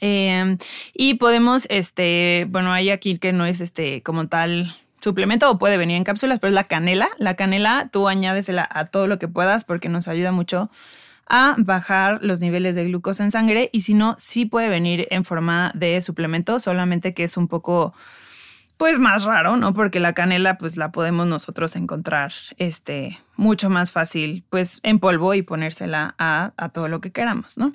Em, 0.00 0.58
y 0.92 1.14
podemos, 1.14 1.66
este, 1.70 2.46
bueno, 2.50 2.72
hay 2.72 2.90
aquí 2.90 3.18
que 3.18 3.32
no 3.32 3.46
es 3.46 3.60
este 3.60 4.02
como 4.02 4.28
tal 4.28 4.74
suplemento 5.00 5.50
o 5.50 5.58
puede 5.58 5.76
venir 5.76 5.96
en 5.96 6.04
cápsulas, 6.04 6.40
pero 6.40 6.48
es 6.48 6.54
la 6.54 6.64
canela. 6.64 7.08
La 7.18 7.34
canela 7.36 7.88
tú 7.92 8.08
añádesela 8.08 8.68
a 8.70 8.86
todo 8.86 9.06
lo 9.06 9.18
que 9.18 9.28
puedas 9.28 9.64
porque 9.64 9.88
nos 9.88 10.08
ayuda 10.08 10.32
mucho 10.32 10.70
a 11.28 11.54
bajar 11.58 12.18
los 12.22 12.40
niveles 12.40 12.74
de 12.74 12.84
glucosa 12.84 13.24
en 13.24 13.30
sangre 13.30 13.70
y 13.72 13.82
si 13.82 13.94
no, 13.94 14.14
sí 14.18 14.46
puede 14.46 14.68
venir 14.68 15.06
en 15.10 15.24
forma 15.24 15.72
de 15.74 16.00
suplemento, 16.00 16.58
solamente 16.58 17.14
que 17.14 17.24
es 17.24 17.36
un 17.36 17.48
poco 17.48 17.94
pues 18.76 18.98
más 18.98 19.24
raro, 19.24 19.56
¿no? 19.56 19.72
Porque 19.72 20.00
la 20.00 20.14
canela 20.14 20.58
pues 20.58 20.76
la 20.76 20.90
podemos 20.90 21.26
nosotros 21.26 21.76
encontrar 21.76 22.32
este 22.58 23.18
mucho 23.36 23.70
más 23.70 23.92
fácil 23.92 24.44
pues 24.50 24.80
en 24.82 24.98
polvo 24.98 25.34
y 25.34 25.42
ponérsela 25.42 26.14
a, 26.18 26.52
a 26.56 26.68
todo 26.70 26.88
lo 26.88 27.00
que 27.00 27.12
queramos, 27.12 27.56
¿no? 27.56 27.72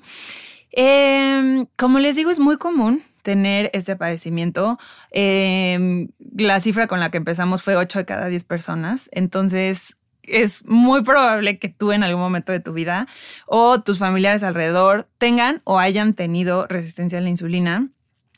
Em, 0.71 1.65
como 1.75 1.99
les 1.99 2.15
digo, 2.15 2.31
es 2.31 2.39
muy 2.39 2.57
común 2.57 3.03
tener 3.21 3.69
este 3.73 3.95
padecimiento. 3.95 4.77
Em, 5.11 6.09
la 6.37 6.59
cifra 6.59 6.87
con 6.87 6.99
la 6.99 7.11
que 7.11 7.17
empezamos 7.17 7.61
fue 7.61 7.75
8 7.75 7.99
de 7.99 8.05
cada 8.05 8.27
10 8.27 8.43
personas. 8.43 9.09
Entonces, 9.13 9.97
es 10.23 10.65
muy 10.67 11.03
probable 11.03 11.59
que 11.59 11.69
tú 11.69 11.91
en 11.91 12.03
algún 12.03 12.21
momento 12.21 12.51
de 12.51 12.59
tu 12.59 12.73
vida 12.73 13.07
o 13.47 13.81
tus 13.81 13.99
familiares 13.99 14.43
alrededor 14.43 15.09
tengan 15.17 15.61
o 15.63 15.79
hayan 15.79 16.13
tenido 16.13 16.67
resistencia 16.67 17.17
a 17.17 17.21
la 17.21 17.29
insulina. 17.29 17.89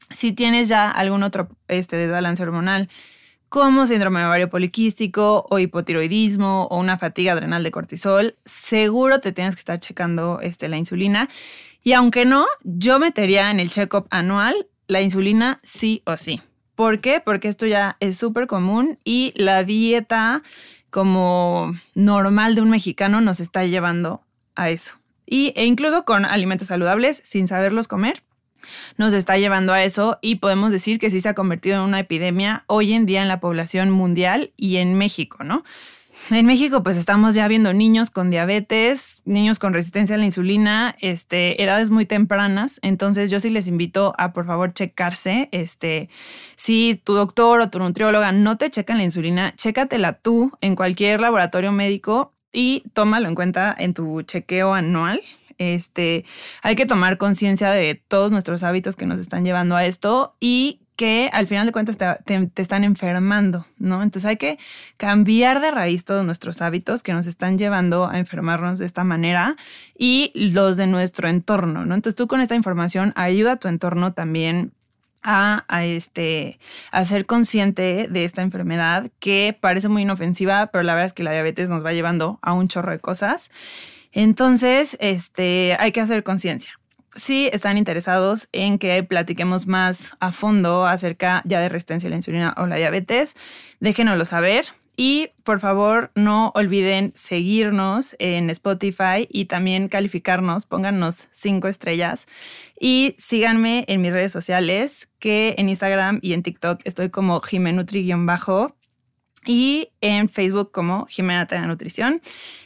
Si 0.10 0.32
tienes 0.34 0.68
ya 0.68 0.90
algún 0.90 1.24
otro 1.24 1.50
este, 1.68 1.96
desbalance 1.96 2.44
hormonal, 2.44 2.90
como 3.50 3.86
síndrome 3.86 4.26
ovario 4.26 4.50
poliquístico 4.50 5.46
o 5.50 5.60
hipotiroidismo 5.60 6.68
o 6.72 6.80
una 6.80 6.98
fatiga 6.98 7.34
adrenal 7.34 7.64
de 7.64 7.72
cortisol, 7.72 8.36
seguro 8.46 9.20
te 9.20 9.34
tienes 9.34 9.56
que 9.56 9.60
estar 9.60 9.78
checando 9.78 10.40
este, 10.42 10.70
la 10.70 10.78
insulina. 10.78 11.28
Y 11.84 11.94
aunque 11.94 12.26
no, 12.26 12.46
yo 12.64 13.00
metería 13.00 13.50
en 13.52 13.60
el 13.60 13.70
check-up 13.70 14.08
anual 14.10 14.68
la 14.88 15.02
insulina 15.02 15.60
sí 15.64 16.04
o 16.06 16.18
sí. 16.18 16.42
¿Por 16.76 17.02
qué? 17.02 17.22
Porque 17.24 17.48
esto 17.48 17.66
ya 17.66 17.98
es 18.00 18.18
súper 18.18 18.48
común 18.48 19.00
y 19.04 19.34
la 19.36 19.64
dieta 19.64 20.44
como 20.90 21.74
normal 21.96 22.56
de 22.56 22.62
un 22.62 22.70
mexicano 22.70 23.22
nos 23.22 23.40
está 23.40 23.66
llevando 23.66 24.24
a 24.56 24.70
eso. 24.70 24.98
Y, 25.26 25.54
e 25.56 25.66
incluso 25.66 26.04
con 26.06 26.26
alimentos 26.26 26.68
saludables, 26.68 27.22
sin 27.24 27.48
saberlos 27.48 27.88
comer, 27.88 28.24
nos 28.98 29.14
está 29.14 29.38
llevando 29.38 29.74
a 29.74 29.84
eso 29.84 30.20
y 30.22 30.36
podemos 30.36 30.72
decir 30.72 31.00
que 31.00 31.10
sí 31.10 31.22
se 31.22 31.30
ha 31.30 31.34
convertido 31.34 31.78
en 31.78 31.84
una 31.84 32.00
epidemia 32.00 32.66
hoy 32.68 32.94
en 32.94 33.06
día 33.06 33.22
en 33.22 33.28
la 33.28 33.40
población 33.40 33.90
mundial 33.90 34.52
y 34.58 34.78
en 34.78 34.96
México, 34.96 35.44
¿no? 35.44 35.64
En 36.30 36.46
México, 36.46 36.82
pues 36.84 36.98
estamos 36.98 37.36
ya 37.36 37.48
viendo 37.48 37.74
niños 37.74 38.10
con 38.10 38.30
diabetes, 38.30 39.22
niños 39.26 39.60
con 39.60 39.74
resistencia 39.74 40.16
a 40.16 40.18
la 40.18 40.26
insulina, 40.26 40.96
este, 41.02 41.62
edades 41.62 41.90
muy 41.90 42.06
tempranas. 42.06 42.80
Entonces, 42.84 43.30
yo 43.30 43.40
sí 43.40 43.50
les 43.50 43.68
invito 43.68 44.14
a 44.18 44.32
por 44.32 44.46
favor 44.46 44.74
checarse. 44.74 45.50
Este, 45.52 46.10
si 46.56 47.02
tu 47.04 47.14
doctor 47.14 47.60
o 47.62 47.70
tu 47.70 47.80
nutrióloga 47.80 48.32
no 48.32 48.58
te 48.58 48.70
checan 48.70 48.98
la 48.98 49.04
insulina, 49.04 49.54
chécatela 49.56 50.14
tú 50.14 50.52
en 50.62 50.76
cualquier 50.76 51.20
laboratorio 51.20 51.72
médico 51.72 52.34
y 52.54 52.84
tómalo 52.94 53.28
en 53.28 53.36
cuenta 53.36 53.76
en 53.78 53.94
tu 53.94 54.22
chequeo 54.22 54.74
anual. 54.74 55.22
Este, 55.58 56.26
hay 56.64 56.76
que 56.76 56.86
tomar 56.86 57.18
conciencia 57.18 57.72
de 57.72 57.96
todos 57.96 58.32
nuestros 58.32 58.64
hábitos 58.64 58.96
que 58.96 59.06
nos 59.06 59.20
están 59.20 59.46
llevando 59.46 59.76
a 59.76 59.86
esto 59.86 60.36
y 60.40 60.81
que 61.02 61.32
al 61.34 61.48
final 61.48 61.66
de 61.66 61.72
cuentas 61.72 61.98
te, 61.98 62.52
están 62.58 62.84
enfermando, 62.84 63.66
¿no? 63.80 64.04
Entonces 64.04 64.30
hay 64.30 64.38
que 64.38 64.60
cambiar 64.98 65.60
de 65.60 65.72
raíz 65.72 66.06
todos 66.06 66.24
nuestros 66.24 66.62
hábitos 66.62 67.02
que 67.02 67.12
nos 67.12 67.26
están 67.26 67.58
llevando 67.58 68.08
a 68.08 68.20
enfermarnos 68.20 68.78
de 68.78 68.86
esta 68.86 69.04
manera 69.04 69.56
y 69.98 70.32
los 70.36 70.78
de 70.78 70.86
nuestro 70.86 71.28
entorno, 71.28 71.88
¿no? 71.88 71.96
Entonces 71.96 72.16
tú 72.16 72.28
con 72.28 72.40
esta 72.40 72.54
información 72.54 73.14
ayuda 73.16 73.54
a 73.54 73.56
tu 73.56 73.68
entorno 73.68 74.14
también 74.14 74.74
a, 75.24 75.66
este, 75.84 76.60
a 76.92 77.04
ser 77.04 77.26
consciente 77.26 78.08
de 78.08 78.24
esta 78.24 78.44
enfermedad 78.44 79.10
que 79.18 79.58
parece 79.60 79.88
muy 79.88 80.04
inofensiva, 80.04 80.68
pero 80.68 80.84
la 80.84 80.94
verdad 80.94 81.08
es 81.08 81.14
que 81.14 81.24
la 81.24 81.32
diabetes 81.32 81.68
nos 81.68 81.84
va 81.84 81.94
llevando 81.94 82.38
a 82.44 82.54
un 82.54 82.68
chorro 82.68 82.92
de 82.92 83.00
cosas. 83.00 83.50
Entonces, 84.12 84.98
este, 85.00 85.76
hay 85.80 85.92
que 85.94 86.02
hacer 86.02 86.24
conciencia 86.24 86.80
si 87.16 87.50
están 87.52 87.78
interesados 87.78 88.48
en 88.52 88.80
que 88.80 89.04
platiquemos 89.04 89.68
más 89.68 90.16
a 90.20 90.32
fondo 90.32 90.86
acerca 90.86 91.42
ya 91.46 91.60
de 91.60 91.70
resistencia 91.70 92.08
a 92.08 92.12
la 92.12 92.16
insulina 92.16 92.54
o 92.58 92.68
la 92.68 92.78
diabetes, 92.78 93.36
déjenoslo 93.80 94.26
saber. 94.26 94.66
Y 94.98 95.30
por 95.44 95.60
favor, 95.62 96.12
no 96.16 96.52
olviden 96.54 97.14
seguirnos 97.16 98.16
en 98.20 98.50
Spotify 98.50 99.28
y 99.30 99.46
también 99.46 99.88
calificarnos, 99.88 100.66
pónganos 100.66 101.30
cinco 101.34 101.68
estrellas 101.70 102.28
y 102.80 103.16
síganme 103.18 103.86
en 103.88 104.02
mis 104.02 104.12
redes 104.12 104.32
sociales, 104.32 105.08
que 105.18 105.56
en 105.58 105.70
Instagram 105.70 106.20
y 106.22 106.34
en 106.34 106.44
TikTok 106.44 106.82
estoy 106.84 107.10
como 107.10 107.42
Jimenutri-bajo 107.42 108.76
y 109.46 109.90
en 110.02 110.30
Facebook 110.30 110.72
como 110.72 111.06
Jimena 111.08 111.48
Tena 111.48 111.68
Nutrición. 111.68 112.22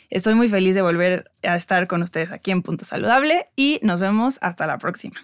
Estoy 0.10 0.36
muy 0.36 0.50
feliz 0.50 0.76
de 0.76 0.82
volver 0.82 1.32
a 1.44 1.56
estar 1.56 1.88
con 1.88 2.02
ustedes 2.02 2.32
aquí 2.32 2.52
en 2.52 2.62
Punto 2.62 2.86
Saludable 2.86 3.50
y 3.56 3.80
nos 3.82 4.00
vemos 4.00 4.38
hasta 4.42 4.68
la 4.68 4.78
próxima. 4.78 5.16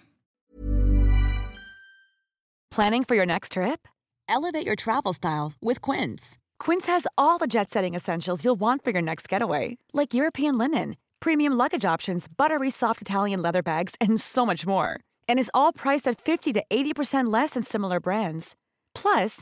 Planning 2.71 3.03
for 3.03 3.15
your 3.15 3.25
next 3.25 3.51
trip? 3.53 3.87
Elevate 4.29 4.65
your 4.65 4.77
travel 4.77 5.13
style 5.13 5.51
with 5.61 5.81
Quince. 5.81 6.37
Quince 6.57 6.87
has 6.87 7.05
all 7.17 7.37
the 7.37 7.47
jet-setting 7.47 7.95
essentials 7.95 8.45
you'll 8.45 8.59
want 8.59 8.81
for 8.83 8.91
your 8.91 9.01
next 9.01 9.27
getaway, 9.27 9.77
like 9.93 10.13
European 10.13 10.57
linen, 10.57 10.95
premium 11.19 11.51
luggage 11.53 11.83
options, 11.83 12.27
buttery 12.29 12.69
soft 12.69 13.01
Italian 13.01 13.41
leather 13.41 13.61
bags, 13.61 13.95
and 13.99 14.21
so 14.21 14.45
much 14.45 14.65
more. 14.65 14.97
And 15.27 15.37
is 15.37 15.51
all 15.53 15.73
priced 15.73 16.07
at 16.07 16.21
50 16.21 16.53
to 16.53 16.63
80% 16.71 17.31
less 17.31 17.51
than 17.51 17.63
similar 17.63 17.99
brands. 17.99 18.55
Plus, 18.95 19.41